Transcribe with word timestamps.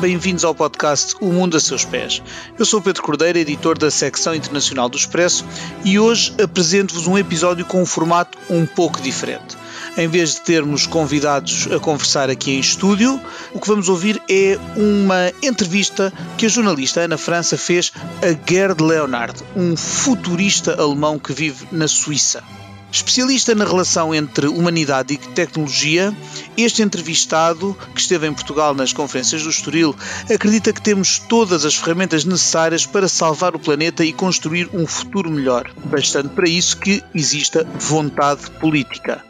Bem-vindos 0.00 0.44
ao 0.44 0.54
podcast 0.54 1.16
O 1.20 1.32
Mundo 1.32 1.56
a 1.56 1.60
Seus 1.60 1.84
Pés. 1.84 2.22
Eu 2.56 2.64
sou 2.64 2.80
Pedro 2.80 3.02
Cordeiro, 3.02 3.36
editor 3.36 3.76
da 3.76 3.90
secção 3.90 4.32
internacional 4.32 4.88
do 4.88 4.96
Expresso, 4.96 5.44
e 5.84 5.98
hoje 5.98 6.32
apresento-vos 6.40 7.08
um 7.08 7.18
episódio 7.18 7.66
com 7.66 7.82
um 7.82 7.86
formato 7.86 8.38
um 8.48 8.64
pouco 8.64 9.02
diferente. 9.02 9.56
Em 9.96 10.06
vez 10.06 10.36
de 10.36 10.42
termos 10.42 10.86
convidados 10.86 11.66
a 11.72 11.80
conversar 11.80 12.30
aqui 12.30 12.52
em 12.52 12.60
estúdio, 12.60 13.20
o 13.52 13.58
que 13.58 13.66
vamos 13.66 13.88
ouvir 13.88 14.22
é 14.30 14.56
uma 14.76 15.32
entrevista 15.42 16.12
que 16.36 16.46
a 16.46 16.48
jornalista 16.48 17.00
Ana 17.00 17.18
França 17.18 17.58
fez 17.58 17.90
a 18.22 18.48
Gerd 18.48 18.80
Leonard, 18.80 19.42
um 19.56 19.76
futurista 19.76 20.80
alemão 20.80 21.18
que 21.18 21.32
vive 21.32 21.66
na 21.72 21.88
Suíça. 21.88 22.44
Especialista 22.90 23.54
na 23.54 23.64
relação 23.64 24.14
entre 24.14 24.46
humanidade 24.48 25.14
e 25.14 25.18
tecnologia, 25.18 26.16
este 26.56 26.82
entrevistado, 26.82 27.76
que 27.94 28.00
esteve 28.00 28.26
em 28.26 28.32
Portugal 28.32 28.74
nas 28.74 28.92
conferências 28.92 29.42
do 29.42 29.50
Estoril, 29.50 29.94
acredita 30.32 30.72
que 30.72 30.80
temos 30.80 31.18
todas 31.18 31.64
as 31.64 31.74
ferramentas 31.74 32.24
necessárias 32.24 32.86
para 32.86 33.08
salvar 33.08 33.54
o 33.54 33.58
planeta 33.58 34.04
e 34.04 34.12
construir 34.12 34.70
um 34.72 34.86
futuro 34.86 35.30
melhor. 35.30 35.70
Bastante 35.84 36.30
para 36.30 36.48
isso 36.48 36.78
que 36.78 37.02
exista 37.14 37.66
vontade 37.78 38.50
política. 38.52 39.22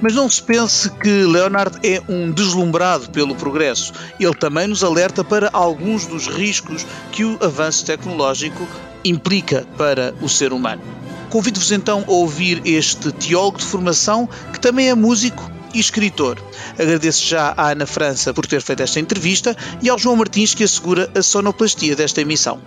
Mas 0.00 0.14
não 0.14 0.28
se 0.28 0.42
pense 0.42 0.90
que 0.90 1.08
Leonard 1.24 1.78
é 1.82 2.02
um 2.08 2.30
deslumbrado 2.30 3.10
pelo 3.10 3.34
progresso. 3.34 3.92
Ele 4.20 4.34
também 4.34 4.66
nos 4.66 4.84
alerta 4.84 5.24
para 5.24 5.48
alguns 5.52 6.06
dos 6.06 6.26
riscos 6.26 6.86
que 7.12 7.24
o 7.24 7.38
avanço 7.40 7.84
tecnológico 7.86 8.66
implica 9.04 9.66
para 9.76 10.14
o 10.20 10.28
ser 10.28 10.52
humano. 10.52 10.82
Convido-vos 11.30 11.72
então 11.72 12.04
a 12.06 12.10
ouvir 12.10 12.62
este 12.64 13.10
teólogo 13.10 13.58
de 13.58 13.64
formação 13.64 14.28
que 14.52 14.60
também 14.60 14.88
é 14.88 14.94
músico 14.94 15.50
e 15.72 15.80
escritor. 15.80 16.38
Agradeço 16.78 17.24
já 17.24 17.54
à 17.56 17.70
Ana 17.70 17.86
França 17.86 18.32
por 18.32 18.46
ter 18.46 18.60
feito 18.62 18.82
esta 18.82 19.00
entrevista 19.00 19.56
e 19.82 19.88
ao 19.88 19.98
João 19.98 20.16
Martins 20.16 20.54
que 20.54 20.64
assegura 20.64 21.10
a 21.14 21.22
sonoplastia 21.22 21.96
desta 21.96 22.20
emissão. 22.20 22.60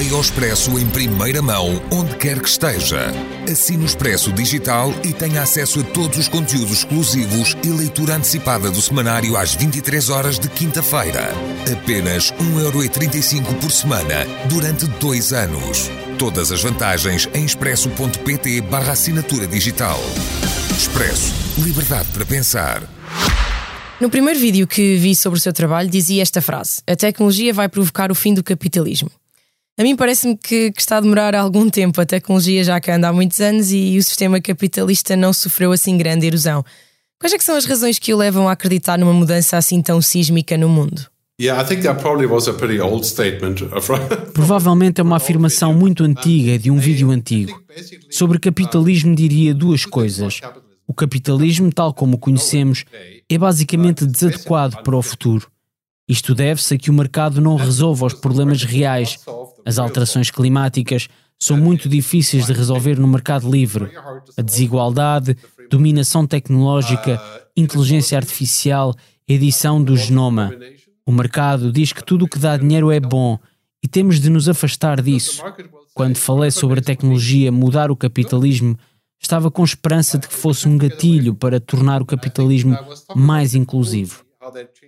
Leia 0.00 0.16
o 0.16 0.20
Expresso 0.22 0.78
em 0.78 0.86
primeira 0.86 1.42
mão, 1.42 1.78
onde 1.92 2.16
quer 2.16 2.40
que 2.40 2.48
esteja. 2.48 3.12
Assine 3.46 3.84
o 3.84 3.86
Expresso 3.86 4.32
Digital 4.32 4.94
e 5.04 5.12
tenha 5.12 5.42
acesso 5.42 5.80
a 5.80 5.82
todos 5.82 6.16
os 6.16 6.26
conteúdos 6.26 6.78
exclusivos 6.78 7.54
e 7.62 7.68
leitura 7.68 8.14
antecipada 8.14 8.70
do 8.70 8.80
semanário 8.80 9.36
às 9.36 9.54
23 9.54 10.08
horas 10.08 10.38
de 10.38 10.48
quinta-feira. 10.48 11.34
Apenas 11.70 12.32
1,35€ 12.32 13.60
por 13.60 13.70
semana, 13.70 14.24
durante 14.48 14.86
dois 14.86 15.34
anos. 15.34 15.90
Todas 16.18 16.50
as 16.50 16.62
vantagens 16.62 17.28
em 17.34 17.44
expresso.pt 17.44 18.62
barra 18.62 18.92
assinatura 18.92 19.46
digital. 19.46 20.00
Expresso. 20.74 21.30
Liberdade 21.58 22.08
para 22.14 22.24
pensar. 22.24 22.82
No 24.00 24.08
primeiro 24.08 24.40
vídeo 24.40 24.66
que 24.66 24.96
vi 24.96 25.14
sobre 25.14 25.38
o 25.38 25.42
seu 25.42 25.52
trabalho, 25.52 25.90
dizia 25.90 26.22
esta 26.22 26.40
frase: 26.40 26.80
A 26.86 26.96
tecnologia 26.96 27.52
vai 27.52 27.68
provocar 27.68 28.10
o 28.10 28.14
fim 28.14 28.32
do 28.32 28.42
capitalismo. 28.42 29.10
A 29.78 29.82
mim 29.82 29.96
parece-me 29.96 30.36
que, 30.36 30.72
que, 30.72 30.80
está 30.80 30.98
a 30.98 31.00
demorar 31.00 31.34
algum 31.34 31.70
tempo. 31.70 32.00
A 32.00 32.06
tecnologia 32.06 32.62
já 32.62 32.80
cá 32.80 32.96
anda 32.96 33.08
há 33.08 33.12
muitos 33.12 33.40
anos 33.40 33.72
e 33.72 33.96
o 33.96 34.02
sistema 34.02 34.40
capitalista 34.40 35.16
não 35.16 35.32
sofreu 35.32 35.72
assim 35.72 35.96
grande 35.96 36.26
erosão. 36.26 36.64
Quais 37.18 37.32
é 37.32 37.38
são 37.38 37.56
as 37.56 37.64
razões 37.64 37.98
que 37.98 38.12
o 38.14 38.16
levam 38.16 38.48
a 38.48 38.52
acreditar 38.52 38.98
numa 38.98 39.12
mudança 39.12 39.56
assim 39.56 39.82
tão 39.82 40.00
sísmica 40.00 40.56
no 40.56 40.68
mundo? 40.68 41.06
Provavelmente 44.34 45.00
é 45.00 45.04
uma 45.04 45.16
afirmação 45.16 45.72
muito 45.72 46.04
antiga 46.04 46.58
de 46.58 46.70
um 46.70 46.78
vídeo 46.78 47.10
antigo. 47.10 47.58
Sobre 48.10 48.38
capitalismo 48.38 49.14
diria 49.14 49.54
duas 49.54 49.86
coisas. 49.86 50.40
O 50.86 50.92
capitalismo, 50.92 51.72
tal 51.72 51.94
como 51.94 52.16
o 52.16 52.18
conhecemos, 52.18 52.84
é 53.26 53.38
basicamente 53.38 54.04
desadequado 54.04 54.82
para 54.82 54.96
o 54.96 55.00
futuro. 55.00 55.50
Isto 56.10 56.34
deve-se 56.34 56.74
a 56.74 56.76
que 56.76 56.90
o 56.90 56.92
mercado 56.92 57.40
não 57.40 57.54
resolve 57.54 58.04
os 58.04 58.14
problemas 58.14 58.64
reais. 58.64 59.20
As 59.64 59.78
alterações 59.78 60.28
climáticas 60.28 61.06
são 61.38 61.56
muito 61.56 61.88
difíceis 61.88 62.46
de 62.46 62.52
resolver 62.52 62.98
no 62.98 63.06
mercado 63.06 63.48
livre. 63.48 63.92
A 64.36 64.42
desigualdade, 64.42 65.36
dominação 65.70 66.26
tecnológica, 66.26 67.22
inteligência 67.56 68.18
artificial, 68.18 68.92
edição 69.28 69.80
do 69.80 69.96
genoma. 69.96 70.50
O 71.06 71.12
mercado 71.12 71.70
diz 71.70 71.92
que 71.92 72.04
tudo 72.04 72.24
o 72.24 72.28
que 72.28 72.40
dá 72.40 72.56
dinheiro 72.56 72.90
é 72.90 72.98
bom 72.98 73.38
e 73.80 73.86
temos 73.86 74.18
de 74.18 74.28
nos 74.30 74.48
afastar 74.48 75.00
disso. 75.00 75.40
Quando 75.94 76.16
falei 76.16 76.50
sobre 76.50 76.80
a 76.80 76.82
tecnologia 76.82 77.52
mudar 77.52 77.88
o 77.88 77.94
capitalismo, 77.94 78.76
estava 79.22 79.48
com 79.48 79.62
esperança 79.62 80.18
de 80.18 80.26
que 80.26 80.34
fosse 80.34 80.66
um 80.66 80.76
gatilho 80.76 81.36
para 81.36 81.60
tornar 81.60 82.02
o 82.02 82.06
capitalismo 82.06 82.76
mais 83.14 83.54
inclusivo. 83.54 84.28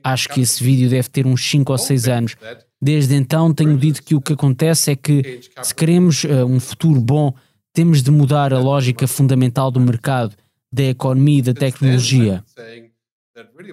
Acho 0.03 0.29
que 0.29 0.41
esse 0.41 0.63
vídeo 0.63 0.89
deve 0.89 1.09
ter 1.09 1.27
uns 1.27 1.45
5 1.49 1.73
ou 1.73 1.79
6 1.79 2.09
anos. 2.09 2.37
Desde 2.81 3.15
então 3.15 3.55
tenho 3.55 3.77
dito 3.79 4.03
que 4.03 4.15
o 4.15 4.21
que 4.21 4.33
acontece 4.33 4.91
é 4.91 4.97
que, 4.97 5.41
se 5.63 5.75
queremos 5.75 6.25
uh, 6.25 6.45
um 6.45 6.59
futuro 6.59 7.01
bom, 7.01 7.33
temos 7.73 8.03
de 8.03 8.11
mudar 8.11 8.53
a 8.53 8.59
lógica 8.59 9.07
fundamental 9.07 9.71
do 9.71 9.81
mercado, 9.81 10.37
da 10.73 10.85
economia 10.85 11.39
e 11.39 11.43
da 11.43 11.55
tecnologia. 11.55 12.45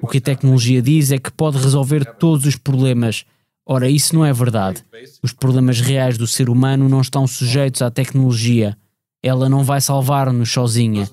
O 0.02 0.08
que 0.08 0.20
a 0.20 0.22
tecnologia 0.22 0.82
diz 0.82 1.12
é 1.12 1.18
que 1.18 1.32
pode 1.32 1.58
resolver 1.58 2.06
todos 2.06 2.46
os 2.46 2.56
problemas. 2.56 3.26
Ora, 3.66 3.90
isso 3.90 4.16
não 4.16 4.26
é 4.26 4.32
verdade. 4.32 4.84
Os 5.22 5.34
problemas 5.34 5.80
reais 5.80 6.18
do 6.18 6.28
ser 6.28 6.50
humano 6.50 6.88
não 6.88 7.02
estão 7.02 7.28
sujeitos 7.28 7.82
à 7.82 7.92
tecnologia. 7.92 8.78
Ela 9.22 9.50
não 9.50 9.64
vai 9.64 9.82
salvar-nos 9.82 10.52
sozinha. 10.52 11.10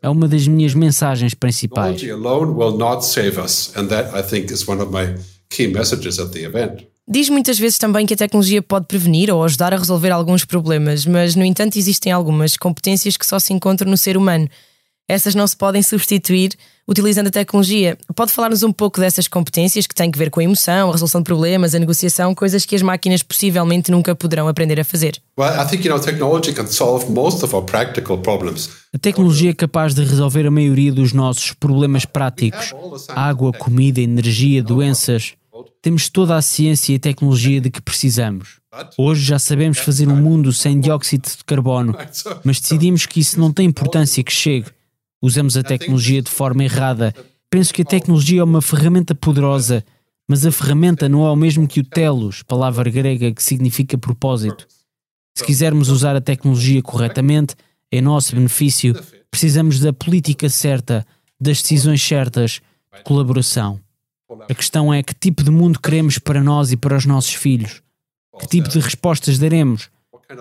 É 0.00 0.08
uma 0.08 0.28
das 0.28 0.46
minhas 0.46 0.74
mensagens 0.74 1.34
principais. 1.34 2.00
Diz 7.10 7.30
muitas 7.30 7.58
vezes 7.58 7.78
também 7.78 8.04
que 8.04 8.12
a 8.12 8.16
tecnologia 8.16 8.60
pode 8.60 8.86
prevenir 8.86 9.32
ou 9.32 9.42
ajudar 9.42 9.72
a 9.72 9.78
resolver 9.78 10.10
alguns 10.10 10.44
problemas, 10.44 11.06
mas, 11.06 11.34
no 11.34 11.42
entanto, 11.42 11.78
existem 11.78 12.12
algumas 12.12 12.56
competências 12.56 13.16
que 13.16 13.26
só 13.26 13.38
se 13.38 13.52
encontram 13.52 13.90
no 13.90 13.96
ser 13.96 14.16
humano. 14.16 14.46
Essas 15.08 15.34
não 15.34 15.46
se 15.46 15.56
podem 15.56 15.82
substituir 15.82 16.52
utilizando 16.88 17.26
a 17.26 17.30
tecnologia. 17.30 17.98
Pode 18.16 18.32
falar-nos 18.32 18.62
um 18.62 18.72
pouco 18.72 18.98
dessas 18.98 19.28
competências 19.28 19.86
que 19.86 19.94
têm 19.94 20.10
que 20.10 20.18
ver 20.18 20.30
com 20.30 20.40
a 20.40 20.44
emoção, 20.44 20.88
a 20.88 20.92
resolução 20.92 21.20
de 21.20 21.26
problemas, 21.26 21.74
a 21.74 21.78
negociação, 21.78 22.34
coisas 22.34 22.64
que 22.64 22.74
as 22.74 22.80
máquinas 22.80 23.22
possivelmente 23.22 23.90
nunca 23.90 24.14
poderão 24.14 24.48
aprender 24.48 24.80
a 24.80 24.84
fazer. 24.84 25.20
A 28.92 28.98
tecnologia 28.98 29.50
é 29.50 29.54
capaz 29.54 29.94
de 29.94 30.02
resolver 30.02 30.46
a 30.46 30.50
maioria 30.50 30.92
dos 30.92 31.12
nossos 31.12 31.52
problemas 31.52 32.06
práticos: 32.06 32.72
água, 33.08 33.52
comida, 33.52 34.00
energia, 34.00 34.62
doenças. 34.62 35.34
Temos 35.82 36.08
toda 36.08 36.36
a 36.36 36.42
ciência 36.42 36.92
e 36.92 36.96
a 36.96 37.00
tecnologia 37.00 37.60
de 37.60 37.70
que 37.70 37.82
precisamos. 37.82 38.58
Hoje 38.96 39.24
já 39.24 39.38
sabemos 39.38 39.78
fazer 39.78 40.08
um 40.08 40.16
mundo 40.16 40.52
sem 40.52 40.78
dióxido 40.80 41.28
de 41.28 41.44
carbono, 41.44 41.96
mas 42.44 42.60
decidimos 42.60 43.06
que 43.06 43.20
isso 43.20 43.38
não 43.38 43.52
tem 43.52 43.66
importância 43.66 44.22
que 44.22 44.32
chegue 44.32 44.66
usamos 45.22 45.56
a 45.56 45.62
tecnologia 45.62 46.22
de 46.22 46.30
forma 46.30 46.64
errada. 46.64 47.14
Penso 47.50 47.72
que 47.72 47.82
a 47.82 47.84
tecnologia 47.84 48.40
é 48.40 48.44
uma 48.44 48.62
ferramenta 48.62 49.14
poderosa, 49.14 49.84
mas 50.28 50.44
a 50.44 50.52
ferramenta 50.52 51.08
não 51.08 51.26
é 51.26 51.30
o 51.30 51.36
mesmo 51.36 51.66
que 51.66 51.80
o 51.80 51.84
telos, 51.84 52.42
palavra 52.42 52.90
grega 52.90 53.32
que 53.32 53.42
significa 53.42 53.96
propósito. 53.96 54.66
Se 55.36 55.44
quisermos 55.44 55.88
usar 55.88 56.16
a 56.16 56.20
tecnologia 56.20 56.82
corretamente, 56.82 57.54
em 57.90 58.02
nosso 58.02 58.34
benefício, 58.34 58.94
precisamos 59.30 59.80
da 59.80 59.92
política 59.92 60.48
certa, 60.48 61.06
das 61.40 61.62
decisões 61.62 62.02
certas, 62.02 62.60
de 62.94 63.02
colaboração. 63.02 63.80
A 64.48 64.54
questão 64.54 64.92
é 64.92 65.02
que 65.02 65.14
tipo 65.14 65.42
de 65.42 65.50
mundo 65.50 65.80
queremos 65.80 66.18
para 66.18 66.42
nós 66.42 66.70
e 66.70 66.76
para 66.76 66.96
os 66.96 67.06
nossos 67.06 67.32
filhos? 67.32 67.82
Que 68.38 68.46
tipo 68.46 68.68
de 68.68 68.78
respostas 68.78 69.38
daremos? 69.38 69.88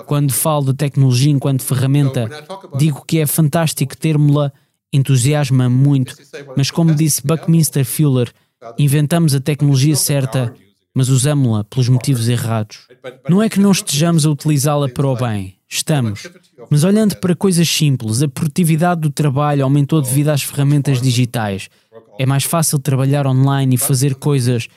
Quando 0.05 0.33
falo 0.33 0.65
de 0.65 0.73
tecnologia 0.73 1.31
enquanto 1.31 1.63
ferramenta, 1.63 2.29
digo 2.77 3.05
que 3.05 3.19
é 3.19 3.25
fantástico 3.25 3.95
termos-la 3.95 4.51
entusiasma 4.91 5.69
muito, 5.69 6.15
mas 6.55 6.71
como 6.71 6.95
disse 6.95 7.25
Buckminster 7.25 7.85
Fuller, 7.85 8.31
inventamos 8.77 9.35
a 9.35 9.39
tecnologia 9.39 9.95
certa, 9.95 10.53
mas 10.93 11.09
usamos-la 11.09 11.63
pelos 11.63 11.89
motivos 11.89 12.27
errados. 12.27 12.87
Não 13.29 13.41
é 13.41 13.49
que 13.49 13.59
não 13.59 13.71
estejamos 13.71 14.25
a 14.25 14.31
utilizá-la 14.31 14.89
para 14.89 15.07
o 15.07 15.15
bem, 15.15 15.55
estamos. 15.67 16.27
Mas 16.69 16.83
olhando 16.83 17.15
para 17.17 17.35
coisas 17.35 17.69
simples, 17.69 18.21
a 18.23 18.27
produtividade 18.27 19.01
do 19.01 19.11
trabalho 19.11 19.63
aumentou 19.63 20.01
devido 20.01 20.29
às 20.29 20.41
ferramentas 20.41 21.01
digitais. 21.01 21.69
É 22.17 22.25
mais 22.25 22.43
fácil 22.43 22.79
trabalhar 22.79 23.27
online 23.27 23.75
e 23.75 23.77
fazer 23.77 24.15
coisas, 24.15 24.67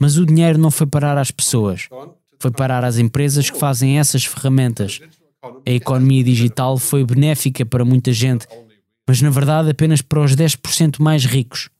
mas 0.00 0.16
o 0.16 0.26
dinheiro 0.26 0.58
não 0.58 0.70
foi 0.70 0.86
parar 0.86 1.16
às 1.16 1.30
pessoas. 1.30 1.88
Foi 2.40 2.50
parar 2.50 2.84
às 2.84 2.98
empresas 2.98 3.50
que 3.50 3.58
fazem 3.58 3.98
essas 3.98 4.24
ferramentas. 4.24 5.00
A 5.66 5.70
economia 5.70 6.24
digital 6.24 6.76
foi 6.76 7.04
benéfica 7.04 7.64
para 7.64 7.84
muita 7.84 8.12
gente, 8.12 8.46
mas 9.08 9.22
na 9.22 9.30
verdade 9.30 9.70
apenas 9.70 10.02
para 10.02 10.22
os 10.22 10.36
10% 10.36 11.00
mais 11.00 11.24
ricos. 11.24 11.70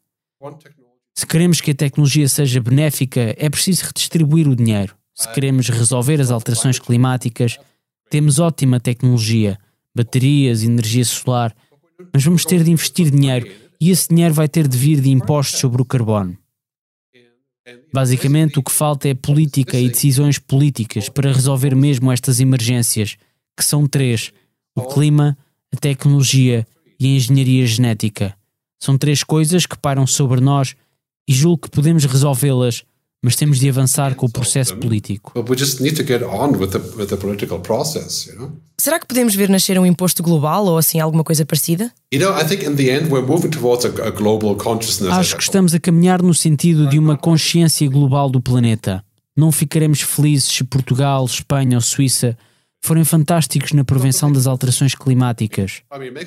Se 1.14 1.26
queremos 1.26 1.60
que 1.60 1.72
a 1.72 1.74
tecnologia 1.74 2.26
seja 2.26 2.58
benéfica, 2.58 3.34
é 3.36 3.50
preciso 3.50 3.84
redistribuir 3.84 4.48
o 4.48 4.56
dinheiro. 4.56 4.96
Se 5.14 5.30
queremos 5.32 5.68
resolver 5.68 6.20
as 6.22 6.30
alterações 6.30 6.78
climáticas, 6.78 7.58
temos 8.08 8.38
ótima 8.38 8.80
tecnologia, 8.80 9.58
baterias, 9.94 10.62
energia 10.62 11.04
solar, 11.04 11.54
mas 12.14 12.24
vamos 12.24 12.44
ter 12.44 12.64
de 12.64 12.70
investir 12.70 13.10
dinheiro 13.10 13.50
E 13.80 13.90
esse 13.90 14.08
dinheiro 14.08 14.32
vai 14.32 14.48
ter 14.48 14.66
de 14.66 14.78
vir 14.78 15.00
de 15.00 15.10
impostos 15.10 15.60
sobre 15.60 15.82
o 15.82 15.84
carbono. 15.84 16.38
Basicamente, 17.92 18.58
o 18.58 18.62
que 18.62 18.72
falta 18.72 19.08
é 19.08 19.14
política 19.14 19.78
e 19.78 19.88
decisões 19.88 20.38
políticas 20.38 21.08
para 21.08 21.32
resolver 21.32 21.74
mesmo 21.74 22.10
estas 22.10 22.40
emergências, 22.40 23.16
que 23.56 23.64
são 23.64 23.86
três: 23.86 24.32
o 24.74 24.82
clima, 24.82 25.36
a 25.72 25.76
tecnologia 25.76 26.66
e 26.98 27.06
a 27.06 27.16
engenharia 27.16 27.66
genética. 27.66 28.34
São 28.80 28.96
três 28.96 29.22
coisas 29.22 29.66
que 29.66 29.78
param 29.78 30.06
sobre 30.06 30.40
nós 30.40 30.74
e 31.28 31.32
julgo 31.32 31.62
que 31.62 31.70
podemos 31.70 32.04
resolvê-las 32.04 32.84
mas 33.22 33.34
temos 33.34 33.58
de 33.58 33.68
avançar 33.68 34.14
com 34.14 34.26
o 34.26 34.30
processo 34.30 34.76
político. 34.76 35.32
Será 38.80 39.00
que 39.00 39.06
podemos 39.06 39.34
ver 39.34 39.48
nascer 39.48 39.78
um 39.78 39.84
imposto 39.84 40.22
global 40.22 40.66
ou 40.66 40.78
assim 40.78 41.00
alguma 41.00 41.24
coisa 41.24 41.44
parecida? 41.44 41.92
Acho 45.18 45.36
que 45.36 45.42
estamos 45.42 45.74
a 45.74 45.80
caminhar 45.80 46.22
no 46.22 46.32
sentido 46.32 46.88
de 46.88 46.98
uma 46.98 47.16
consciência 47.16 47.88
global 47.88 48.30
do 48.30 48.40
planeta. 48.40 49.04
Não 49.36 49.50
ficaremos 49.50 50.00
felizes 50.00 50.48
se 50.48 50.64
Portugal, 50.64 51.24
Espanha 51.24 51.76
ou 51.76 51.80
Suíça 51.80 52.38
forem 52.80 53.04
fantásticos 53.04 53.72
na 53.72 53.84
prevenção 53.84 54.32
das 54.32 54.46
alterações 54.46 54.94
climáticas. 54.94 55.82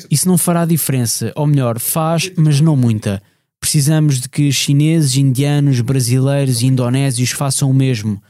Isso 0.10 0.28
não 0.28 0.38
fará 0.38 0.66
diferença, 0.66 1.32
ou 1.36 1.48
melhor, 1.48 1.80
faz, 1.80 2.32
mas 2.38 2.60
não 2.60 2.76
muita. 2.76 3.22
Precisamos 3.60 4.20
de 4.20 4.28
que 4.28 4.52
chineses, 4.52 5.16
indianos, 5.18 5.82
brasileiros 5.82 6.62
e 6.62 6.66
indonésios 6.66 7.30
façam 7.30 7.70
o 7.70 7.74
mesmo. 7.74 8.22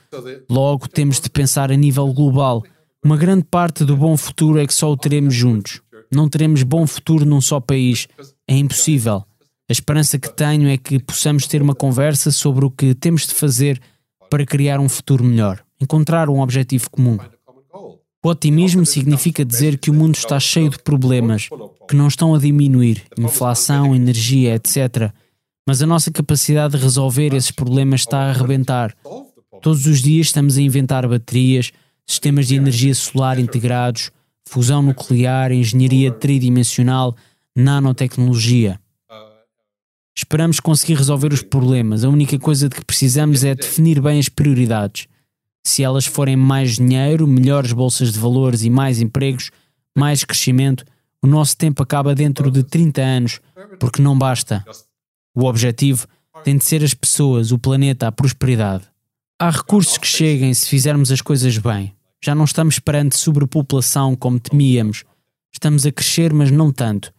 Logo, 0.50 0.88
temos 0.88 1.22
de 1.22 1.30
pensar 1.30 1.72
a 1.72 1.76
nível 1.76 2.12
global. 2.14 2.64
Uma 3.04 3.16
grande 3.18 3.46
parte 3.46 3.86
do 3.86 3.96
bom 3.96 4.16
futuro 4.18 4.60
é 4.60 4.68
que 4.68 4.74
só 4.74 4.92
o 4.92 4.98
teremos 4.98 5.34
juntos. 5.34 5.82
Não 6.14 6.28
teremos 6.28 6.64
bom 6.64 6.86
futuro 6.86 7.26
num 7.26 7.40
só 7.40 7.60
país. 7.62 8.08
É 8.46 8.56
impossível. 8.56 9.24
A 9.70 9.72
esperança 9.72 10.20
que 10.20 10.30
tenho 10.36 10.68
é 10.68 10.78
que 10.78 11.00
possamos 11.00 11.48
ter 11.48 11.62
uma 11.62 11.74
conversa 11.74 12.30
sobre 12.30 12.66
o 12.66 12.70
que 12.70 12.94
temos 12.94 13.26
de 13.26 13.34
fazer 13.34 13.82
para 14.30 14.46
criar 14.46 14.82
um 14.82 14.90
futuro 14.90 15.24
melhor, 15.24 15.64
encontrar 15.80 16.30
um 16.30 16.42
objetivo 16.42 16.90
comum. 16.90 17.18
O 18.24 18.30
otimismo 18.30 18.86
significa 18.86 19.44
dizer 19.44 19.80
que 19.80 19.90
o 19.90 19.94
mundo 19.94 20.14
está 20.14 20.40
cheio 20.40 20.70
de 20.70 20.78
problemas, 20.78 21.50
que 21.90 21.96
não 21.96 22.08
estão 22.08 22.36
a 22.36 22.38
diminuir 22.38 23.04
inflação, 23.18 23.96
energia, 23.96 24.54
etc. 24.54 25.12
Mas 25.68 25.82
a 25.82 25.88
nossa 25.88 26.12
capacidade 26.12 26.78
de 26.78 26.84
resolver 26.84 27.34
esses 27.34 27.50
problemas 27.50 28.02
está 28.02 28.20
a 28.20 28.30
arrebentar. 28.30 28.96
Todos 29.60 29.88
os 29.88 30.04
dias 30.04 30.28
estamos 30.28 30.56
a 30.56 30.62
inventar 30.62 31.08
baterias, 31.08 31.72
sistemas 32.06 32.48
de 32.48 32.56
energia 32.56 32.94
solar 32.94 33.40
integrados, 33.40 34.12
fusão 34.48 34.84
nuclear, 34.84 35.52
engenharia 35.52 36.12
tridimensional, 36.12 37.16
nanotecnologia. 37.56 38.80
Esperamos 40.16 40.60
conseguir 40.60 40.94
resolver 40.94 41.34
os 41.34 41.42
problemas. 41.42 42.04
A 42.04 42.10
única 42.10 42.38
coisa 42.38 42.70
de 42.70 42.76
que 42.76 42.86
precisamos 42.86 43.44
é 43.44 43.56
definir 43.56 44.00
bem 44.00 44.20
as 44.20 44.30
prioridades. 44.30 45.08
Se 45.64 45.84
elas 45.84 46.06
forem 46.06 46.36
mais 46.36 46.76
dinheiro, 46.76 47.28
melhores 47.28 47.72
bolsas 47.72 48.12
de 48.12 48.20
valores 48.20 48.64
e 48.64 48.70
mais 48.70 49.00
empregos, 49.00 49.52
mais 49.96 50.24
crescimento, 50.24 50.84
o 51.22 51.28
nosso 51.28 51.56
tempo 51.56 51.84
acaba 51.84 52.16
dentro 52.16 52.50
de 52.50 52.64
30 52.64 53.02
anos, 53.02 53.40
porque 53.80 54.02
não 54.02 54.18
basta. 54.18 54.66
O 55.36 55.46
objetivo 55.46 56.08
tem 56.44 56.58
de 56.58 56.66
ser 56.66 56.84
as 56.84 56.94
pessoas, 56.94 57.52
o 57.52 57.60
planeta, 57.60 58.08
a 58.08 58.12
prosperidade. 58.12 58.86
Há 59.40 59.50
recursos 59.50 59.98
que 59.98 60.08
cheguem 60.08 60.54
se 60.54 60.68
fizermos 60.68 61.12
as 61.12 61.22
coisas 61.22 61.58
bem. 61.58 61.94
Já 62.24 62.36
não 62.36 62.46
estamos 62.46 62.80
perante 62.80 63.18
sobrepopulação 63.18 64.16
como 64.16 64.40
temíamos. 64.40 65.04
Estamos 65.54 65.86
a 65.86 65.92
crescer, 65.92 66.34
mas 66.34 66.52
não 66.52 66.72
tanto. 66.72 67.14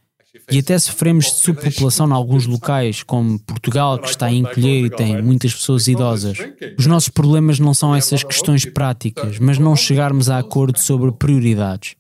E 0.50 0.58
até 0.58 0.79
sofremos 0.79 1.26
de 1.26 1.32
subpopulação 1.32 2.08
em 2.08 2.12
alguns 2.12 2.46
locais, 2.46 3.02
como 3.02 3.38
Portugal, 3.40 3.99
que 3.99 4.08
está 4.08 4.26
a 4.26 4.32
encolher 4.32 4.87
e 4.87 4.90
tem 4.90 5.20
muitas 5.20 5.52
pessoas 5.55 5.88
idosas. 5.88 6.38
Os 6.79 6.87
nossos 6.87 7.11
problemas 7.11 7.58
não 7.58 7.75
são 7.75 7.94
essas 7.94 8.23
questões 8.23 8.64
práticas, 8.64 9.38
mas 9.38 9.58
não 9.58 9.76
chegarmos 9.76 10.31
a 10.31 10.38
acordo 10.38 10.79
sobre 10.79 11.12
prioridades. 11.12 11.96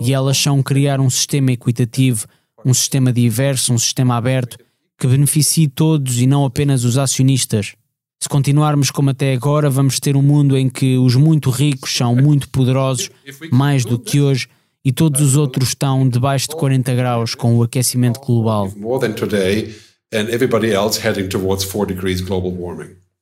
E 0.00 0.12
elas 0.12 0.38
são 0.38 0.62
criar 0.62 1.00
um 1.00 1.10
sistema 1.10 1.52
equitativo, 1.52 2.26
um 2.64 2.72
sistema 2.72 3.12
diverso, 3.12 3.72
um 3.72 3.78
sistema 3.78 4.16
aberto, 4.16 4.56
que 4.96 5.06
beneficie 5.08 5.66
todos 5.66 6.20
e 6.20 6.26
não 6.26 6.44
apenas 6.44 6.84
os 6.84 6.96
acionistas. 6.96 7.74
Se 8.22 8.28
continuarmos 8.28 8.92
como 8.92 9.10
até 9.10 9.32
agora, 9.32 9.68
vamos 9.68 9.98
ter 9.98 10.16
um 10.16 10.22
mundo 10.22 10.56
em 10.56 10.70
que 10.70 10.96
os 10.96 11.16
muito 11.16 11.50
ricos 11.50 11.92
são 11.96 12.14
muito 12.14 12.48
poderosos, 12.48 13.10
mais 13.50 13.84
do 13.84 13.98
que 13.98 14.20
hoje 14.20 14.48
e 14.84 14.92
todos 14.92 15.20
os 15.20 15.36
outros 15.36 15.68
estão 15.68 16.08
debaixo 16.08 16.48
de 16.48 16.56
40 16.56 16.94
graus 16.94 17.34
com 17.34 17.56
o 17.56 17.62
aquecimento 17.62 18.20
global. 18.20 18.72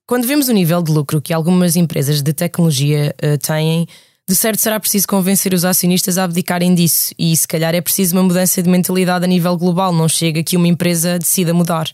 Quando 0.06 0.26
vemos 0.26 0.48
o 0.48 0.52
nível 0.52 0.82
de 0.82 0.90
lucro 0.90 1.20
que 1.20 1.32
algumas 1.32 1.76
empresas 1.76 2.20
de 2.22 2.32
tecnologia 2.32 3.14
uh, 3.22 3.38
têm, 3.38 3.86
de 4.28 4.34
certo 4.34 4.60
será 4.60 4.80
preciso 4.80 5.06
convencer 5.06 5.54
os 5.54 5.64
acionistas 5.64 6.18
a 6.18 6.24
abdicarem 6.24 6.74
disso 6.74 7.14
e 7.18 7.36
se 7.36 7.46
calhar 7.46 7.74
é 7.74 7.80
preciso 7.80 8.16
uma 8.16 8.22
mudança 8.22 8.62
de 8.62 8.68
mentalidade 8.68 9.24
a 9.24 9.28
nível 9.28 9.56
global, 9.56 9.92
não 9.92 10.08
chega 10.08 10.42
que 10.42 10.56
uma 10.56 10.66
empresa 10.66 11.18
decida 11.18 11.54
mudar. 11.54 11.88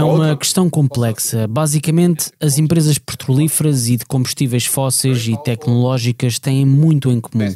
É 0.00 0.02
uma 0.02 0.36
questão 0.36 0.68
complexa. 0.70 1.46
Basicamente, 1.46 2.30
as 2.40 2.58
empresas 2.58 2.98
petrolíferas 2.98 3.88
e 3.88 3.96
de 3.96 4.04
combustíveis 4.06 4.64
fósseis 4.66 5.26
e 5.28 5.36
tecnológicas 5.42 6.38
têm 6.38 6.64
muito 6.64 7.10
em 7.10 7.20
comum. 7.20 7.54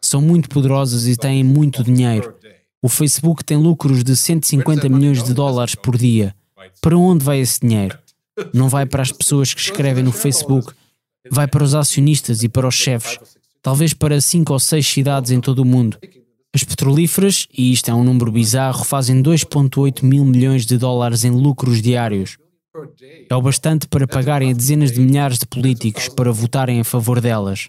São 0.00 0.20
muito 0.20 0.48
poderosas 0.48 1.06
e 1.06 1.16
têm 1.16 1.42
muito 1.42 1.82
dinheiro. 1.82 2.34
O 2.80 2.88
Facebook 2.88 3.44
tem 3.44 3.56
lucros 3.56 4.04
de 4.04 4.14
150 4.16 4.88
milhões 4.88 5.22
de 5.22 5.34
dólares 5.34 5.74
por 5.74 5.96
dia. 5.96 6.34
Para 6.80 6.96
onde 6.96 7.24
vai 7.24 7.40
esse 7.40 7.60
dinheiro? 7.60 7.98
Não 8.52 8.68
vai 8.68 8.86
para 8.86 9.02
as 9.02 9.10
pessoas 9.12 9.52
que 9.54 9.60
escrevem 9.60 10.04
no 10.04 10.12
Facebook, 10.12 10.72
vai 11.30 11.46
para 11.46 11.64
os 11.64 11.74
acionistas 11.74 12.42
e 12.42 12.48
para 12.48 12.66
os 12.66 12.74
chefes, 12.74 13.18
talvez 13.62 13.94
para 13.94 14.20
cinco 14.20 14.52
ou 14.52 14.58
seis 14.60 14.86
cidades 14.86 15.30
em 15.30 15.40
todo 15.40 15.60
o 15.60 15.64
mundo. 15.64 15.98
As 16.54 16.62
petrolíferas, 16.62 17.48
e 17.52 17.72
isto 17.72 17.90
é 17.90 17.94
um 17.94 18.04
número 18.04 18.30
bizarro, 18.30 18.84
fazem 18.84 19.20
2,8 19.20 20.04
mil 20.04 20.24
milhões 20.24 20.64
de 20.64 20.78
dólares 20.78 21.24
em 21.24 21.30
lucros 21.32 21.82
diários. 21.82 22.38
É 23.28 23.34
o 23.34 23.42
bastante 23.42 23.88
para 23.88 24.06
pagarem 24.06 24.52
a 24.52 24.54
dezenas 24.54 24.92
de 24.92 25.00
milhares 25.00 25.40
de 25.40 25.46
políticos 25.46 26.08
para 26.08 26.30
votarem 26.30 26.78
a 26.78 26.84
favor 26.84 27.20
delas. 27.20 27.68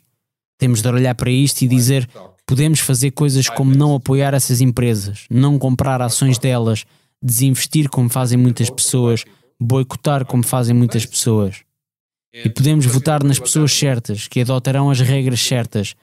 Temos 0.60 0.84
de 0.84 0.88
olhar 0.88 1.16
para 1.16 1.32
isto 1.32 1.64
e 1.64 1.68
dizer: 1.68 2.08
podemos 2.46 2.80
fazer 2.80 3.10
coisas 3.10 3.50
como 3.50 3.74
não 3.74 3.96
apoiar 3.96 4.36
essas 4.36 4.62
empresas, 4.62 5.26
não 5.32 5.58
comprar 5.58 6.00
ações 6.00 6.38
delas, 6.38 6.86
desinvestir 7.20 7.90
como 7.90 8.08
fazem 8.08 8.38
muitas 8.38 8.70
pessoas, 8.70 9.26
boicotar 9.60 10.26
como 10.26 10.46
fazem 10.46 10.76
muitas 10.76 11.08
pessoas. 11.08 11.64
E 12.32 12.50
podemos 12.50 12.86
votar 12.86 13.24
nas 13.24 13.40
pessoas 13.40 13.72
certas, 13.72 14.28
que 14.28 14.42
adotarão 14.42 14.92
as 14.92 15.00
regras 15.00 15.42
certas. 15.42 15.96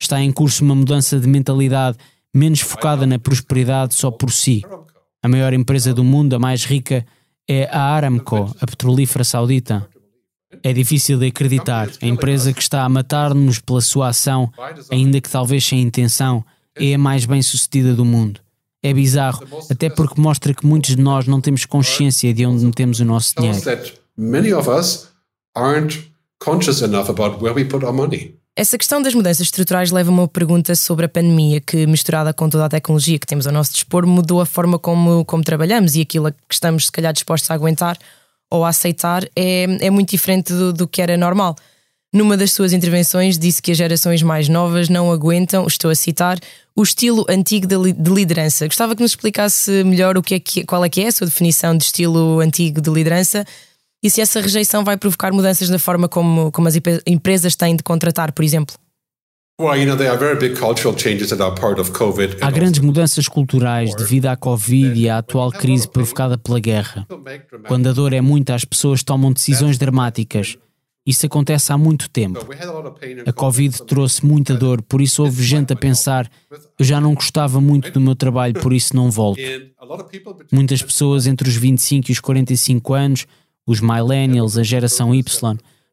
Está 0.00 0.22
em 0.22 0.30
curso 0.30 0.62
uma 0.62 0.76
mudança 0.76 1.18
de 1.18 1.26
mentalidade 1.26 1.98
menos 2.34 2.60
focada 2.60 3.06
na 3.06 3.18
prosperidade 3.18 3.94
só 3.94 4.10
por 4.10 4.32
si. 4.32 4.62
A 5.22 5.28
maior 5.28 5.52
empresa 5.52 5.92
do 5.92 6.04
mundo, 6.04 6.34
a 6.34 6.38
mais 6.38 6.64
rica, 6.64 7.04
é 7.48 7.68
a 7.72 7.80
Aramco, 7.80 8.54
a 8.60 8.66
petrolífera 8.66 9.24
saudita. 9.24 9.88
É 10.62 10.72
difícil 10.72 11.18
de 11.18 11.26
acreditar. 11.26 11.88
A 12.00 12.06
empresa 12.06 12.52
que 12.52 12.62
está 12.62 12.82
a 12.82 12.88
matar-nos 12.88 13.58
pela 13.58 13.80
sua 13.80 14.08
ação, 14.08 14.50
ainda 14.90 15.20
que 15.20 15.28
talvez 15.28 15.64
sem 15.64 15.80
intenção, 15.80 16.44
é 16.76 16.94
a 16.94 16.98
mais 16.98 17.24
bem 17.26 17.42
sucedida 17.42 17.94
do 17.94 18.04
mundo. 18.04 18.40
É 18.82 18.92
bizarro, 18.92 19.44
até 19.70 19.90
porque 19.90 20.20
mostra 20.20 20.54
que 20.54 20.64
muitos 20.64 20.94
de 20.94 21.02
nós 21.02 21.26
não 21.26 21.40
temos 21.40 21.64
consciência 21.64 22.32
de 22.32 22.46
onde 22.46 22.64
metemos 22.64 23.00
o 23.00 23.04
nosso 23.04 23.34
dinheiro. 23.36 23.58
Essa 28.58 28.76
questão 28.76 29.00
das 29.00 29.14
mudanças 29.14 29.42
estruturais 29.42 29.92
leva 29.92 30.10
a 30.10 30.12
uma 30.12 30.26
pergunta 30.26 30.74
sobre 30.74 31.06
a 31.06 31.08
pandemia, 31.08 31.60
que, 31.60 31.86
misturada 31.86 32.34
com 32.34 32.48
toda 32.48 32.64
a 32.64 32.68
tecnologia 32.68 33.16
que 33.16 33.24
temos 33.24 33.46
ao 33.46 33.52
nosso 33.52 33.72
dispor, 33.72 34.04
mudou 34.04 34.40
a 34.40 34.46
forma 34.46 34.80
como, 34.80 35.24
como 35.24 35.44
trabalhamos 35.44 35.94
e 35.94 36.00
aquilo 36.00 36.32
que 36.32 36.54
estamos, 36.54 36.86
se 36.86 36.90
calhar, 36.90 37.12
dispostos 37.12 37.48
a 37.52 37.54
aguentar 37.54 37.96
ou 38.50 38.64
a 38.64 38.70
aceitar 38.70 39.22
é, 39.36 39.62
é 39.80 39.90
muito 39.90 40.10
diferente 40.10 40.52
do, 40.52 40.72
do 40.72 40.88
que 40.88 41.00
era 41.00 41.16
normal. 41.16 41.54
Numa 42.12 42.36
das 42.36 42.50
suas 42.50 42.72
intervenções, 42.72 43.38
disse 43.38 43.62
que 43.62 43.70
as 43.70 43.78
gerações 43.78 44.24
mais 44.24 44.48
novas 44.48 44.88
não 44.88 45.12
aguentam, 45.12 45.64
estou 45.64 45.92
a 45.92 45.94
citar, 45.94 46.36
o 46.74 46.82
estilo 46.82 47.24
antigo 47.28 47.64
de 47.64 48.10
liderança. 48.10 48.66
Gostava 48.66 48.96
que 48.96 49.02
nos 49.02 49.12
explicasse 49.12 49.84
melhor 49.84 50.18
o 50.18 50.22
que 50.22 50.34
é 50.34 50.40
que, 50.40 50.64
qual 50.64 50.84
é 50.84 50.88
que 50.88 51.02
é 51.02 51.06
a 51.06 51.12
sua 51.12 51.28
definição 51.28 51.76
de 51.76 51.84
estilo 51.84 52.40
antigo 52.40 52.80
de 52.80 52.90
liderança 52.90 53.46
e 54.02 54.08
se 54.08 54.20
essa 54.20 54.40
rejeição 54.40 54.84
vai 54.84 54.96
provocar 54.96 55.32
mudanças 55.32 55.68
na 55.68 55.78
forma 55.78 56.08
como, 56.08 56.52
como 56.52 56.68
as 56.68 56.74
empresas 57.06 57.56
têm 57.56 57.76
de 57.76 57.82
contratar, 57.82 58.32
por 58.32 58.44
exemplo? 58.44 58.76
Há 62.40 62.50
grandes 62.52 62.80
mudanças 62.80 63.26
culturais 63.26 63.92
devido 63.96 64.26
à 64.26 64.36
Covid 64.36 65.00
e 65.00 65.08
à 65.08 65.18
atual 65.18 65.50
crise 65.50 65.88
provocada 65.88 66.38
pela 66.38 66.60
guerra. 66.60 67.04
Quando 67.66 67.88
a 67.88 67.92
dor 67.92 68.12
é 68.12 68.20
muita, 68.20 68.54
as 68.54 68.64
pessoas 68.64 69.02
tomam 69.02 69.32
decisões 69.32 69.76
dramáticas 69.76 70.56
Isso 71.04 71.26
acontece 71.26 71.72
há 71.72 71.78
muito 71.78 72.08
tempo. 72.08 72.38
A 73.26 73.32
Covid 73.32 73.82
trouxe 73.84 74.24
muita 74.24 74.54
dor, 74.54 74.80
por 74.80 75.00
isso 75.00 75.24
houve 75.24 75.42
gente 75.42 75.72
a 75.72 75.76
pensar: 75.76 76.30
eu 76.78 76.84
já 76.84 77.00
não 77.00 77.14
gostava 77.14 77.60
muito 77.60 77.90
do 77.90 78.00
meu 78.00 78.14
trabalho, 78.14 78.54
por 78.54 78.72
isso 78.72 78.94
não 78.94 79.10
volto. 79.10 79.40
Muitas 80.52 80.82
pessoas 80.82 81.26
entre 81.26 81.48
os 81.48 81.56
25 81.56 82.10
e 82.10 82.12
os 82.12 82.20
45 82.20 82.94
anos, 82.94 83.26
os 83.68 83.82
millennials, 83.82 84.56
a 84.56 84.62
geração 84.62 85.14
Y, 85.14 85.22